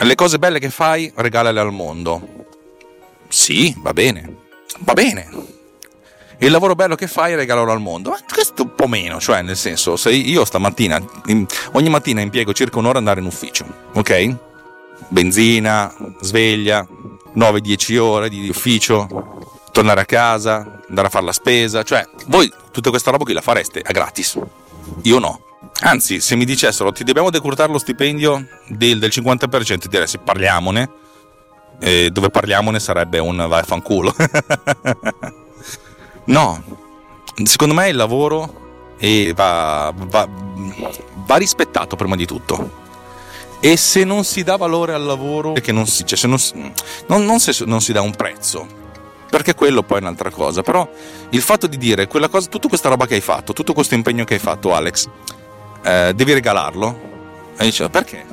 le 0.00 0.14
cose 0.14 0.38
belle 0.38 0.58
che 0.58 0.70
fai 0.70 1.12
regalale 1.16 1.60
al 1.60 1.70
mondo. 1.70 2.46
Sì, 3.28 3.74
va 3.76 3.92
bene. 3.92 4.36
Va 4.78 4.94
bene, 4.94 5.28
il 6.38 6.50
lavoro 6.50 6.74
bello 6.74 6.94
che 6.94 7.06
fai 7.06 7.34
regalalo 7.34 7.70
al 7.70 7.80
mondo. 7.80 8.08
Ma 8.08 8.18
questo 8.26 8.62
un 8.62 8.74
po' 8.74 8.86
meno, 8.86 9.20
cioè 9.20 9.42
nel 9.42 9.58
senso, 9.58 9.96
se 9.96 10.12
io 10.12 10.46
stamattina, 10.46 10.98
ogni 11.72 11.90
mattina 11.90 12.22
impiego 12.22 12.54
circa 12.54 12.78
un'ora 12.78 12.92
ad 12.92 13.00
andare 13.00 13.20
in 13.20 13.26
ufficio, 13.26 13.66
ok? 13.92 14.36
Benzina, 15.08 15.94
sveglia, 16.22 16.86
9-10 17.36 17.98
ore 17.98 18.28
di 18.30 18.48
ufficio, 18.48 19.60
tornare 19.72 20.00
a 20.00 20.06
casa, 20.06 20.80
andare 20.88 21.08
a 21.08 21.10
fare 21.10 21.26
la 21.26 21.32
spesa, 21.32 21.82
cioè 21.82 22.08
voi 22.28 22.50
tutta 22.70 22.88
questa 22.88 23.10
roba 23.10 23.24
qui 23.24 23.34
la 23.34 23.42
fareste 23.42 23.82
a 23.84 23.92
gratis. 23.92 24.38
Io 25.02 25.18
no. 25.18 25.40
Anzi, 25.80 26.20
se 26.20 26.36
mi 26.36 26.44
dicessero 26.44 26.92
ti 26.92 27.04
dobbiamo 27.04 27.30
decurtare 27.30 27.72
lo 27.72 27.78
stipendio 27.78 28.46
del, 28.68 28.98
del 28.98 29.10
50%, 29.12 29.86
direi 29.86 30.06
se 30.06 30.18
parliamone, 30.18 30.90
eh, 31.80 32.10
dove 32.10 32.30
parliamone 32.30 32.78
sarebbe 32.78 33.18
un 33.18 33.44
vaffanculo. 33.48 34.14
No, 36.26 36.62
secondo 37.44 37.74
me 37.74 37.88
il 37.90 37.96
lavoro 37.96 38.62
va, 39.34 39.92
va, 39.94 40.28
va, 41.26 41.36
rispettato 41.36 41.96
prima 41.96 42.16
di 42.16 42.24
tutto. 42.24 42.82
E 43.60 43.76
se 43.76 44.04
non 44.04 44.24
si 44.24 44.42
dà 44.42 44.56
valore 44.56 44.94
al 44.94 45.04
lavoro, 45.04 45.54
non 45.66 45.86
si, 45.86 46.04
cioè 46.06 46.28
non, 46.28 46.38
non, 47.24 47.40
se 47.40 47.64
non 47.66 47.80
si 47.80 47.92
dà 47.92 48.00
un 48.00 48.14
prezzo, 48.14 48.66
perché 49.28 49.54
quello 49.54 49.82
poi 49.82 49.98
è 49.98 50.00
un'altra 50.00 50.30
cosa. 50.30 50.62
Però 50.62 50.88
il 51.30 51.40
fatto 51.42 51.66
di 51.66 51.76
dire 51.78 52.06
quella 52.06 52.28
cosa, 52.28 52.48
tutta 52.48 52.68
questa 52.68 52.88
roba 52.88 53.06
che 53.06 53.14
hai 53.14 53.20
fatto, 53.20 53.52
tutto 53.52 53.72
questo 53.72 53.94
impegno 53.94 54.24
che 54.24 54.34
hai 54.34 54.40
fatto, 54.40 54.74
Alex, 54.74 55.08
eh, 55.82 56.12
devi 56.14 56.32
regalarlo. 56.32 57.12
E 57.56 57.64
dice, 57.64 57.88
perché? 57.88 58.24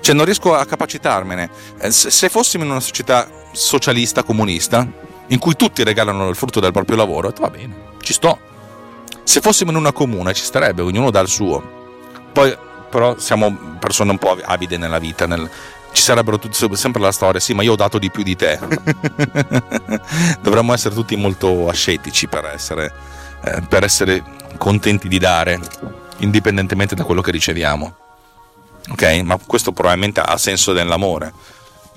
Cioè, 0.00 0.14
non 0.14 0.24
riesco 0.24 0.54
a 0.54 0.64
capacitarmene. 0.64 1.50
Eh, 1.78 1.90
se, 1.90 2.28
fossimo 2.28 2.64
in 2.64 2.70
una 2.70 2.80
società 2.80 3.28
socialista, 3.52 4.22
comunista, 4.22 4.86
in 5.28 5.38
cui 5.38 5.54
tutti 5.54 5.84
regalano 5.84 6.28
il 6.28 6.36
frutto 6.36 6.60
del 6.60 6.72
proprio 6.72 6.96
lavoro, 6.96 7.32
va 7.38 7.50
bene, 7.50 7.74
ci 8.00 8.12
sto. 8.12 8.38
Se 9.24 9.40
fossimo 9.40 9.70
in 9.70 9.76
una 9.76 9.92
comune 9.92 10.34
ci 10.34 10.42
starebbe, 10.42 10.82
ognuno 10.82 11.10
dà 11.10 11.20
il 11.20 11.28
suo. 11.28 11.80
Poi 12.32 12.56
però 12.92 13.18
siamo 13.18 13.76
persone 13.78 14.10
un 14.10 14.18
po' 14.18 14.36
avide 14.42 14.76
nella 14.76 14.98
vita, 14.98 15.26
nel... 15.26 15.48
ci 15.92 16.02
sarebbero 16.02 16.38
tutti, 16.38 16.76
sempre 16.76 17.00
la 17.00 17.12
storia, 17.12 17.40
sì, 17.40 17.54
ma 17.54 17.62
io 17.62 17.72
ho 17.72 17.76
dato 17.76 17.98
di 17.98 18.10
più 18.10 18.22
di 18.22 18.36
te. 18.36 18.58
Dovremmo 20.40 20.72
essere 20.72 20.94
tutti 20.94 21.16
molto 21.16 21.68
ascetici 21.68 22.26
per 22.26 22.44
essere, 22.46 22.92
eh, 23.44 23.62
per 23.68 23.84
essere 23.84 24.22
contenti 24.58 25.08
di 25.08 25.18
dare, 25.18 25.60
indipendentemente 26.18 26.94
da 26.94 27.04
quello 27.04 27.20
che 27.20 27.30
riceviamo. 27.30 27.94
Ok? 28.90 29.20
Ma 29.22 29.38
questo 29.44 29.72
probabilmente 29.72 30.20
ha 30.20 30.36
senso 30.38 30.72
nell'amore. 30.72 31.32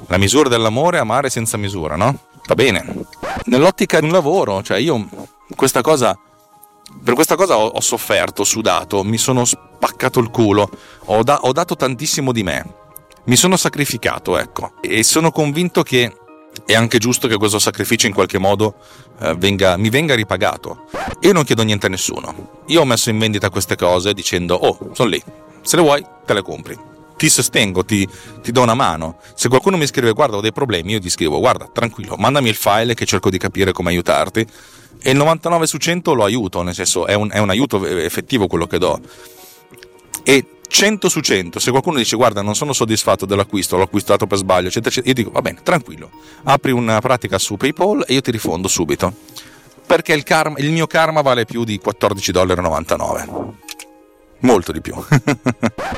La 0.08 0.18
misura 0.18 0.50
dell'amore 0.50 0.98
è 0.98 1.00
amare 1.00 1.30
senza 1.30 1.58
misura, 1.58 1.96
no? 1.96 2.18
Va 2.46 2.54
bene. 2.54 3.08
Nell'ottica 3.46 4.00
di 4.00 4.06
un 4.06 4.12
lavoro, 4.12 4.62
cioè 4.62 4.78
io 4.78 5.08
questa 5.56 5.82
cosa 5.82 6.18
per 7.04 7.14
questa 7.14 7.36
cosa 7.36 7.58
ho, 7.58 7.68
ho, 7.68 7.82
sofferto, 7.82 8.42
ho 8.42 8.46
sudato, 8.46 9.04
mi 9.04 9.18
sono 9.18 9.46
spaccato 9.46 10.20
il 10.20 10.30
culo, 10.30 10.70
ho, 11.06 11.24
da, 11.24 11.40
ho, 11.42 11.52
dato 11.52 11.76
tantissimo 11.76 12.32
di 12.32 12.44
me, 12.44 12.66
mi 13.26 13.36
sono 13.36 13.58
sacrificato, 13.58 14.38
ecco, 14.38 14.74
e 14.82 15.04
sono 15.04 15.32
convinto 15.32 15.84
che 15.84 16.14
è 16.66 16.74
anche 16.74 16.98
giusto 17.00 17.28
che 17.28 17.38
questo 17.38 17.60
sacrificio 17.60 18.08
in 18.08 18.14
qualche 18.14 18.38
modo 18.38 18.76
eh, 19.20 19.36
venga, 19.36 19.78
mi 19.78 19.90
venga 19.90 20.16
ripagato. 20.16 20.86
Io 21.22 21.34
non 21.34 21.44
chiedo 21.44 21.64
niente 21.64 21.88
a 21.88 21.90
nessuno, 21.90 22.64
io 22.68 22.82
ho 22.82 22.86
messo 22.86 23.10
in 23.10 23.20
vendita 23.20 23.50
queste 23.50 23.76
cose 23.76 24.14
dicendo, 24.14 24.56
oh, 24.56 24.92
sono 24.94 25.10
lì, 25.10 25.22
Se 25.62 25.76
le 25.76 25.82
vuoi, 25.82 26.06
te 26.26 26.34
le 26.34 26.42
compri. 26.42 26.78
Ti 27.18 27.30
sostengo, 27.30 27.86
ti, 27.86 28.08
ti 28.42 28.52
do 28.52 28.62
una 28.62 28.74
mano. 28.74 29.20
Se 29.36 29.48
qualcuno 29.48 29.78
mi 29.78 29.88
scrive 29.88 30.12
guarda 30.12 30.36
ho 30.36 30.42
dei 30.42 30.52
problemi, 30.52 30.92
io 30.92 31.00
ti 31.00 31.10
scrivo 31.10 31.40
guarda 31.40 31.70
tranquillo, 31.72 32.16
mandami 32.18 32.50
il 32.50 32.56
file 32.56 32.94
che 32.94 33.06
cerco 33.06 33.30
di 33.30 33.38
capire 33.38 33.72
come 33.72 33.90
aiutarti 33.90 34.46
e 35.02 35.12
il 35.12 35.18
99 35.18 35.68
su 35.68 35.78
100 35.78 36.14
lo 36.14 36.24
aiuto, 36.24 36.62
nel 36.62 36.74
senso 36.74 37.06
è 37.06 37.14
un, 37.14 37.30
è 37.32 37.40
un 37.40 37.50
aiuto 37.50 37.86
effettivo 37.86 38.48
quello 38.48 38.68
che 38.68 38.78
do. 38.78 39.00
E 40.24 40.46
100 40.68 41.10
su 41.10 41.20
100, 41.20 41.60
se 41.60 41.72
qualcuno 41.72 41.98
dice 41.98 42.16
guarda 42.16 42.42
non 42.42 42.56
sono 42.56 42.74
soddisfatto 42.74 43.26
dell'acquisto, 43.26 43.78
l'ho 43.78 43.84
acquistato 43.84 44.28
per 44.28 44.38
sbaglio, 44.38 44.68
eccetera, 44.68 44.90
eccetera, 44.90 45.10
io 45.10 45.14
dico 45.16 45.32
va 45.32 45.42
bene, 45.42 45.60
tranquillo, 45.64 46.10
apri 46.44 46.72
una 46.72 47.00
pratica 47.00 47.38
su 47.38 47.58
PayPal 47.58 48.04
e 48.08 48.14
io 48.14 48.22
ti 48.22 48.32
rifondo 48.32 48.68
subito. 48.68 49.14
Perché 49.86 50.14
il, 50.14 50.24
karma, 50.24 50.58
il 50.58 50.72
mio 50.72 50.88
karma 50.88 51.22
vale 51.22 51.46
più 51.46 51.64
di 51.64 51.80
14,99 51.84 52.96
dollari. 52.96 53.32
Molto 54.40 54.72
di 54.72 54.82
più. 54.82 54.96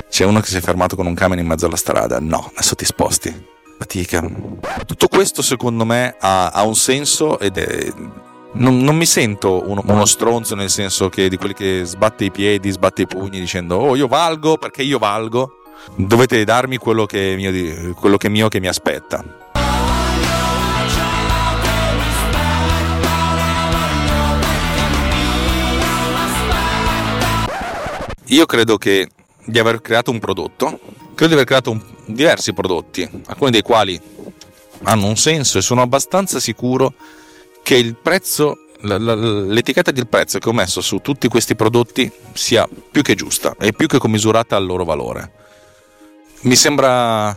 C'è 0.08 0.24
uno 0.24 0.40
che 0.40 0.46
si 0.46 0.58
è 0.58 0.60
fermato 0.60 0.94
con 0.94 1.06
un 1.06 1.14
camion 1.14 1.38
in 1.38 1.46
mezzo 1.46 1.66
alla 1.66 1.76
strada. 1.76 2.18
No, 2.20 2.50
adesso 2.54 2.74
ti 2.74 2.84
sposti. 2.84 3.46
Fatica. 3.78 4.22
Tutto 4.86 5.08
questo 5.08 5.40
secondo 5.42 5.84
me 5.84 6.16
ha, 6.18 6.48
ha 6.48 6.62
un 6.64 6.74
senso 6.74 7.38
ed 7.38 7.56
è 7.56 7.92
non, 8.58 8.78
non, 8.78 8.96
mi 8.96 9.06
sento 9.06 9.68
uno, 9.68 9.82
uno, 9.86 10.04
stronzo 10.04 10.54
nel 10.54 10.70
senso 10.70 11.08
che 11.08 11.28
di 11.28 11.36
quelli 11.36 11.54
che 11.54 11.84
sbatte 11.84 12.24
i 12.24 12.30
piedi, 12.30 12.70
sbatte 12.70 13.02
i 13.02 13.06
pugni 13.06 13.38
dicendo 13.38 13.76
oh 13.76 13.96
io 13.96 14.06
valgo 14.06 14.56
perché 14.56 14.82
io 14.82 14.98
valgo. 14.98 15.52
Dovete 15.94 16.42
darmi 16.44 16.76
quello 16.76 17.06
che 17.06 17.32
è 17.32 17.36
mio, 17.36 17.94
quello 17.94 18.16
che, 18.16 18.26
è 18.26 18.30
mio 18.30 18.48
che 18.48 18.60
mi 18.60 18.66
aspetta. 18.66 19.24
Io 28.30 28.44
credo 28.44 28.76
che 28.76 29.08
di 29.44 29.58
aver 29.58 29.80
creato 29.80 30.10
un 30.10 30.18
prodotto, 30.18 30.80
credo 31.14 31.28
di 31.28 31.32
aver 31.32 31.44
creato 31.44 31.70
un, 31.70 31.80
diversi 32.06 32.52
prodotti, 32.52 33.08
alcuni 33.26 33.50
dei 33.52 33.62
quali 33.62 33.98
hanno 34.82 35.06
un 35.06 35.16
senso 35.16 35.58
e 35.58 35.62
sono 35.62 35.80
abbastanza 35.80 36.38
sicuro 36.38 36.92
che 37.68 37.74
il 37.74 37.96
prezzo, 37.96 38.60
l'etichetta 38.80 39.90
del 39.90 40.08
prezzo 40.08 40.38
che 40.38 40.48
ho 40.48 40.54
messo 40.54 40.80
su 40.80 41.00
tutti 41.00 41.28
questi 41.28 41.54
prodotti 41.54 42.10
sia 42.32 42.66
più 42.90 43.02
che 43.02 43.14
giusta 43.14 43.56
e 43.60 43.74
più 43.74 43.86
che 43.86 43.98
commisurata 43.98 44.56
al 44.56 44.64
loro 44.64 44.86
valore. 44.86 45.32
Mi 46.44 46.56
sembra, 46.56 47.36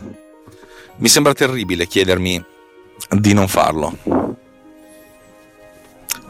mi 0.96 1.08
sembra 1.08 1.34
terribile 1.34 1.86
chiedermi 1.86 2.42
di 3.10 3.34
non 3.34 3.46
farlo. 3.46 3.94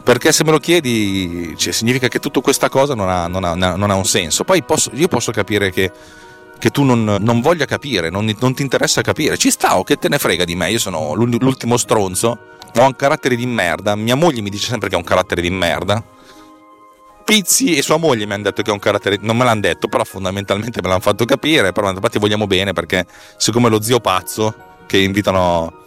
Perché 0.03 0.33
se 0.33 0.43
me 0.43 0.51
lo 0.51 0.59
chiedi, 0.59 1.53
cioè, 1.55 1.71
significa 1.71 2.09
che 2.09 2.19
tutta 2.19 2.41
questa 2.41 2.67
cosa 2.67 2.95
non 2.95 3.07
ha, 3.07 3.27
non 3.27 3.45
ha, 3.45 3.53
non 3.53 3.89
ha 3.89 3.95
un 3.95 4.03
senso. 4.03 4.43
Poi 4.43 4.63
posso, 4.63 4.91
io 4.95 5.07
posso 5.07 5.31
capire 5.31 5.71
che, 5.71 5.89
che 6.63 6.69
tu 6.69 6.83
non, 6.83 7.17
non, 7.19 7.41
voglia 7.41 7.65
capire, 7.65 8.09
non, 8.09 8.33
non, 8.39 8.53
ti 8.53 8.61
interessa 8.61 9.01
capire. 9.01 9.35
Ci 9.35 9.51
sta 9.51 9.77
o 9.77 9.83
che 9.83 9.97
te 9.97 10.07
ne 10.07 10.17
frega 10.17 10.45
di 10.45 10.55
me? 10.55 10.71
Io 10.71 10.79
sono 10.79 11.13
l'ultimo 11.13 11.75
stronzo 11.75 12.39
ho 12.73 12.85
un 12.85 12.95
carattere 12.95 13.35
di 13.35 13.45
merda. 13.45 13.97
Mia 13.97 14.15
moglie 14.15 14.39
mi 14.39 14.49
dice 14.49 14.67
sempre 14.67 14.87
che 14.87 14.95
ho 14.95 14.99
un 14.99 15.03
carattere 15.03 15.41
di 15.41 15.49
merda. 15.49 16.01
Pizzi 17.25 17.75
e 17.75 17.81
sua 17.81 17.97
moglie 17.97 18.25
mi 18.25 18.31
hanno 18.31 18.43
detto 18.43 18.61
che 18.61 18.69
ho 18.69 18.73
un 18.75 18.79
carattere. 18.79 19.17
Non 19.19 19.35
me 19.35 19.43
l'hanno 19.43 19.59
detto, 19.59 19.89
però 19.89 20.05
fondamentalmente 20.05 20.79
me 20.81 20.87
l'hanno 20.87 21.01
fatto 21.01 21.25
capire. 21.25 21.73
Però 21.73 21.89
infatti 21.89 22.17
vogliamo 22.17 22.47
bene 22.47 22.71
perché, 22.71 23.05
siccome 23.35 23.67
lo 23.67 23.81
zio 23.81 23.99
pazzo 23.99 24.55
che 24.85 24.99
invitano. 24.99 25.81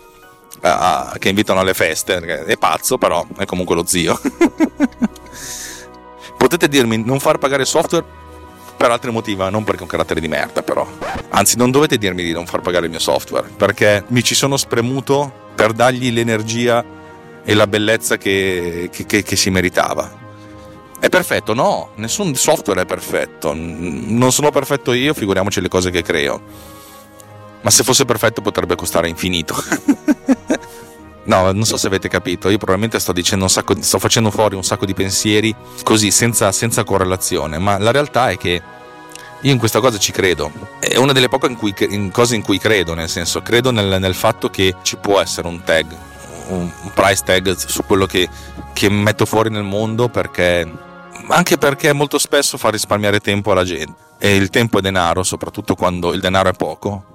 Che 1.18 1.28
invitano 1.30 1.60
alle 1.60 1.72
feste 1.72 2.44
è 2.44 2.58
pazzo, 2.58 2.98
però 2.98 3.26
è 3.38 3.46
comunque 3.46 3.74
lo 3.74 3.86
zio. 3.86 4.20
Potete 6.36 6.68
dirmi 6.68 7.02
non 7.02 7.18
far 7.18 7.38
pagare 7.38 7.64
software 7.64 8.24
per 8.76 8.90
altri 8.90 9.10
motivi, 9.10 9.48
non 9.50 9.64
perché 9.64 9.80
ho 9.80 9.84
un 9.84 9.90
carattere 9.90 10.20
di 10.20 10.28
merda, 10.28 10.62
però. 10.62 10.86
Anzi, 11.30 11.56
non 11.56 11.70
dovete 11.70 11.96
dirmi 11.98 12.22
di 12.22 12.32
non 12.32 12.46
far 12.46 12.60
pagare 12.60 12.84
il 12.84 12.90
mio 12.90 13.00
software, 13.00 13.48
perché 13.56 14.04
mi 14.08 14.22
ci 14.22 14.34
sono 14.34 14.56
spremuto 14.56 15.32
per 15.54 15.72
dargli 15.72 16.12
l'energia 16.12 16.84
e 17.44 17.54
la 17.54 17.66
bellezza 17.66 18.16
che, 18.16 18.90
che, 18.92 19.22
che 19.22 19.36
si 19.36 19.50
meritava. 19.50 20.24
È 20.98 21.08
perfetto? 21.08 21.54
No, 21.54 21.90
nessun 21.96 22.34
software 22.34 22.82
è 22.82 22.86
perfetto. 22.86 23.52
Non 23.54 24.32
sono 24.32 24.50
perfetto 24.50 24.92
io, 24.92 25.14
figuriamoci 25.14 25.60
le 25.60 25.68
cose 25.68 25.90
che 25.90 26.02
creo. 26.02 26.40
Ma 27.60 27.70
se 27.70 27.82
fosse 27.82 28.04
perfetto 28.04 28.40
potrebbe 28.40 28.74
costare 28.76 29.08
infinito. 29.08 29.54
no, 31.26 31.52
non 31.52 31.64
so 31.64 31.76
se 31.76 31.86
avete 31.86 32.08
capito. 32.08 32.48
Io 32.48 32.56
probabilmente 32.56 32.98
sto 32.98 33.12
sacco, 33.48 33.74
sto 33.80 33.98
facendo 33.98 34.30
fuori 34.30 34.54
un 34.54 34.64
sacco 34.64 34.86
di 34.86 34.94
pensieri 34.94 35.54
così, 35.82 36.10
senza, 36.10 36.50
senza 36.52 36.84
correlazione. 36.84 37.58
Ma 37.58 37.78
la 37.78 37.90
realtà 37.90 38.30
è 38.30 38.36
che 38.36 38.62
io 39.40 39.52
in 39.52 39.58
questa 39.58 39.80
cosa 39.80 39.98
ci 39.98 40.12
credo. 40.12 40.50
È 40.78 40.96
una 40.96 41.12
delle 41.12 41.28
poche 41.28 41.46
in 41.46 41.56
cui, 41.56 41.74
in 41.90 42.10
cose 42.10 42.34
in 42.34 42.42
cui 42.42 42.58
credo, 42.58 42.94
nel 42.94 43.08
senso, 43.08 43.42
credo 43.42 43.70
nel, 43.70 44.00
nel, 44.00 44.14
fatto 44.14 44.48
che 44.48 44.76
ci 44.82 44.96
può 44.96 45.20
essere 45.20 45.46
un 45.46 45.62
tag, 45.62 45.86
un 46.48 46.70
price 46.94 47.22
tag 47.24 47.54
su 47.54 47.84
quello 47.84 48.06
che, 48.06 48.28
che 48.72 48.88
metto 48.88 49.26
fuori 49.26 49.50
nel 49.50 49.62
mondo 49.62 50.08
perché 50.08 50.84
anche 51.28 51.58
perché 51.58 51.92
molto 51.92 52.18
spesso 52.18 52.56
fa 52.56 52.70
risparmiare 52.70 53.20
tempo 53.20 53.50
alla 53.50 53.64
gente 53.64 54.04
e 54.18 54.36
il 54.36 54.50
tempo 54.50 54.78
è 54.78 54.80
denaro, 54.80 55.22
soprattutto 55.22 55.74
quando 55.74 56.12
il 56.12 56.20
denaro 56.20 56.48
è 56.48 56.52
poco 56.52 57.14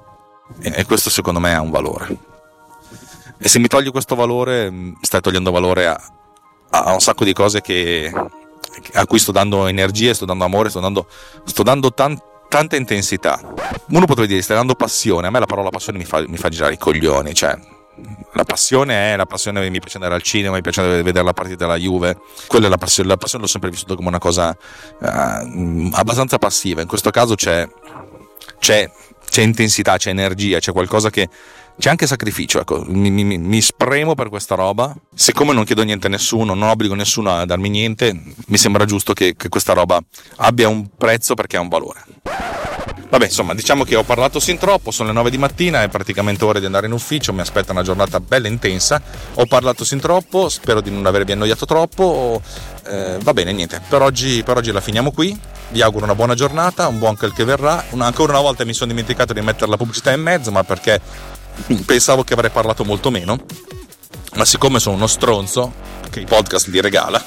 e 0.60 0.86
questo 0.86 1.10
secondo 1.10 1.39
me 1.39 1.54
ha 1.54 1.62
un 1.62 1.69
valore. 1.69 2.31
E 3.42 3.50
se 3.50 3.60
mi 3.60 3.68
togli 3.68 3.90
questo 3.90 4.16
valore, 4.16 4.72
stai 5.02 5.20
togliendo 5.20 5.52
valore 5.52 5.88
a, 5.88 6.00
a 6.70 6.94
un 6.94 7.00
sacco 7.00 7.24
di 7.24 7.34
cose 7.34 7.62
che, 7.62 8.12
a 8.94 9.06
cui 9.08 9.20
sto 9.20 9.32
dando 9.32 9.66
energie, 9.68 10.14
sto 10.14 10.26
dando 10.26 10.44
amore, 10.44 10.70
sto 10.70 10.80
dando, 10.80 11.08
sto 11.46 11.64
dando 11.64 11.92
tan, 11.92 12.18
tanta 12.48 12.76
intensità. 12.76 13.40
Uno 13.90 14.06
potrebbe 14.06 14.28
dire 14.28 14.42
stai 14.42 14.58
dando 14.58 14.76
passione, 14.76 15.28
a 15.28 15.32
me 15.32 15.40
la 15.40 15.46
parola 15.48 15.70
passione 15.70 15.98
mi 15.98 16.06
fa, 16.06 16.24
mi 16.28 16.38
fa 16.38 16.50
girare 16.50 16.74
i 16.74 16.78
coglioni, 16.78 17.34
cioè 17.34 17.58
la 18.34 18.44
passione 18.46 19.14
è 19.14 19.16
la 19.16 19.26
passione 19.26 19.70
mi 19.70 19.80
piace 19.80 19.98
andare 19.98 20.16
al 20.16 20.22
cinema 20.22 20.56
mi 20.56 20.62
piace 20.62 20.82
vedere 21.04 21.24
la 21.24 21.34
partita 21.34 21.66
della 21.66 21.78
Juve. 21.78 22.18
Quella 22.48 22.68
è 22.68 22.70
la 22.70 22.78
passione 22.78 23.10
la 23.10 23.18
passione 23.18 23.44
l'ho 23.44 23.50
sempre 23.50 23.70
vissuta 23.70 23.96
come 23.96 24.08
una 24.08 24.20
cosa 24.20 24.56
uh, 25.00 25.90
abbastanza 25.94 26.38
passiva. 26.38 26.82
In 26.82 26.88
questo 26.88 27.10
caso 27.10 27.36
c'è, 27.36 27.68
c'è, 28.60 28.90
c'è 29.32 29.41
intensità 29.41 29.96
c'è 29.96 30.10
energia 30.10 30.60
c'è 30.60 30.74
qualcosa 30.74 31.10
che 31.10 31.30
c'è 31.78 31.89
anche 31.89 32.06
sacrificio, 32.06 32.60
ecco, 32.60 32.84
mi, 32.88 33.10
mi, 33.10 33.38
mi, 33.39 33.62
spremo 33.62 34.13
per 34.13 34.30
questa 34.30 34.54
roba. 34.54 34.96
Siccome 35.15 35.54
non 35.54 35.63
chiedo 35.63 35.82
niente 35.82 36.08
a 36.08 36.10
nessuno, 36.12 36.54
non 36.54 36.70
obbligo 36.70 36.94
nessuno 36.94 37.32
a 37.32 37.46
darmi 37.46 37.70
niente, 37.70 38.13
mi 38.48 38.58
sembra 38.58 38.86
giusto 38.86 39.13
che, 39.13 39.36
che 39.36 39.50
questa 39.50 39.74
roba 39.74 40.00
abbia 40.36 40.67
un 40.67 40.89
prezzo 40.96 41.34
perché 41.34 41.58
ha 41.58 41.62
un 41.62 41.70
valore. 41.70 42.04
Vabbè, 43.12 43.26
insomma, 43.26 43.54
diciamo 43.54 43.84
che 43.84 43.97
ho 43.97 44.04
parlato 44.04 44.39
sin 44.39 44.58
troppo, 44.58 44.89
sono 44.89 45.10
le 45.10 45.13
9 45.15 45.30
di 45.32 45.38
mattina, 45.38 45.84
è 45.84 45.89
praticamente 45.89 46.45
ora 46.45 46.60
di 46.60 46.65
andare 46.65 46.86
in 46.86 46.93
ufficio, 46.93 47.34
mi 47.34 47.41
aspetta 47.41 47.74
una 47.74 47.84
giornata 47.84 48.21
bella 48.21 48.47
intensa. 48.47 49.02
Ho 49.34 49.45
parlato 49.47 49.84
sin 49.84 50.00
troppo, 50.00 50.47
spero 50.47 50.80
di 50.80 50.91
non 50.91 51.06
avervi 51.06 51.34
annoiato 51.34 51.65
troppo. 51.65 52.41
Eh, 52.88 53.17
va 53.21 53.34
bene, 53.34 53.52
niente, 53.52 53.82
per 53.89 54.02
oggi, 54.02 54.43
per 54.43 54.56
oggi 54.56 54.71
la 54.71 54.80
finiamo 54.80 55.12
qui. 55.12 55.38
Vi 55.71 55.82
auguro 55.82 56.06
una 56.06 56.15
buona 56.15 56.36
giornata, 56.36 56.88
un 56.88 57.00
buon 57.00 57.17
quel 57.17 57.34
che 57.34 57.43
verrà. 57.43 57.84
Una, 57.89 58.06
ancora 58.06 58.32
una 58.32 58.41
volta 58.41 58.63
mi 58.63 58.74
sono 58.74 58.89
dimenticato 58.91 59.34
di 59.34 59.41
mettere 59.41 59.69
la 59.69 59.76
pubblicità 59.76 60.13
in 60.13 60.21
mezzo, 60.21 60.50
ma 60.50 60.63
perché 60.63 61.02
pensavo 61.86 62.24
che 62.24 62.32
avrei 62.32 62.50
parlato 62.50 62.86
molto 62.86 63.12
meno, 63.12 63.38
ma 64.36 64.45
siccome 64.45 64.80
sono 64.80 64.95
uno 64.95 65.08
stronzo, 65.08 65.74
che 66.10 66.21
i 66.21 66.26
podcast 66.26 66.67
li 66.67 66.80
regala, 66.80 67.21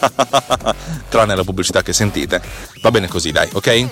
tranne 1.10 1.36
la 1.36 1.44
pubblicità 1.44 1.82
che 1.82 1.92
sentite, 1.92 2.40
va 2.80 2.90
bene 2.90 3.06
così, 3.06 3.32
dai, 3.32 3.50
ok? 3.52 3.88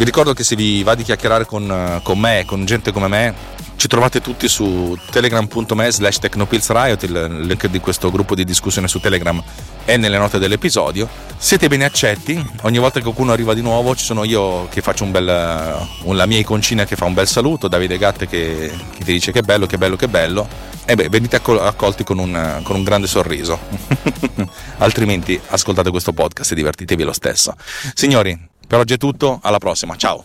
Vi 0.00 0.06
ricordo 0.06 0.32
che 0.32 0.44
se 0.44 0.56
vi 0.56 0.82
va 0.82 0.94
di 0.94 1.02
chiacchierare 1.02 1.44
con, 1.44 2.00
con 2.02 2.18
me, 2.18 2.44
con 2.46 2.64
gente 2.64 2.90
come 2.90 3.06
me, 3.06 3.34
ci 3.76 3.86
trovate 3.86 4.22
tutti 4.22 4.48
su 4.48 4.96
telegram.me 5.10 5.92
slash 5.92 6.20
technopillsriot, 6.20 7.02
il 7.02 7.40
link 7.42 7.66
di 7.66 7.80
questo 7.80 8.10
gruppo 8.10 8.34
di 8.34 8.44
discussione 8.44 8.88
su 8.88 8.98
Telegram 8.98 9.44
è 9.84 9.98
nelle 9.98 10.16
note 10.16 10.38
dell'episodio. 10.38 11.06
Siete 11.36 11.68
ben 11.68 11.82
accetti, 11.82 12.42
ogni 12.62 12.78
volta 12.78 12.96
che 12.96 13.02
qualcuno 13.02 13.32
arriva 13.32 13.52
di 13.52 13.60
nuovo 13.60 13.94
ci 13.94 14.02
sono 14.02 14.24
io 14.24 14.68
che 14.70 14.80
faccio 14.80 15.04
un 15.04 15.10
bel, 15.10 15.26
la 15.26 16.26
mia 16.26 16.38
iconcina 16.38 16.86
che 16.86 16.96
fa 16.96 17.04
un 17.04 17.12
bel 17.12 17.28
saluto, 17.28 17.68
Davide 17.68 17.98
Gatte 17.98 18.26
che, 18.26 18.72
che 18.96 19.04
ti 19.04 19.12
dice 19.12 19.32
che 19.32 19.42
bello, 19.42 19.66
che 19.66 19.76
bello, 19.76 19.96
che 19.96 20.08
bello. 20.08 20.48
E 20.86 20.94
beh, 20.94 21.10
venite 21.10 21.36
accolti 21.36 22.04
con 22.04 22.16
un, 22.16 22.60
con 22.62 22.74
un 22.74 22.84
grande 22.84 23.06
sorriso. 23.06 23.58
Altrimenti 24.78 25.38
ascoltate 25.48 25.90
questo 25.90 26.14
podcast 26.14 26.52
e 26.52 26.54
divertitevi 26.54 27.02
lo 27.02 27.12
stesso. 27.12 27.54
Signori, 27.92 28.48
per 28.70 28.78
oggi 28.78 28.94
è 28.94 28.98
tutto, 28.98 29.40
alla 29.42 29.58
prossima, 29.58 29.96
ciao! 29.96 30.24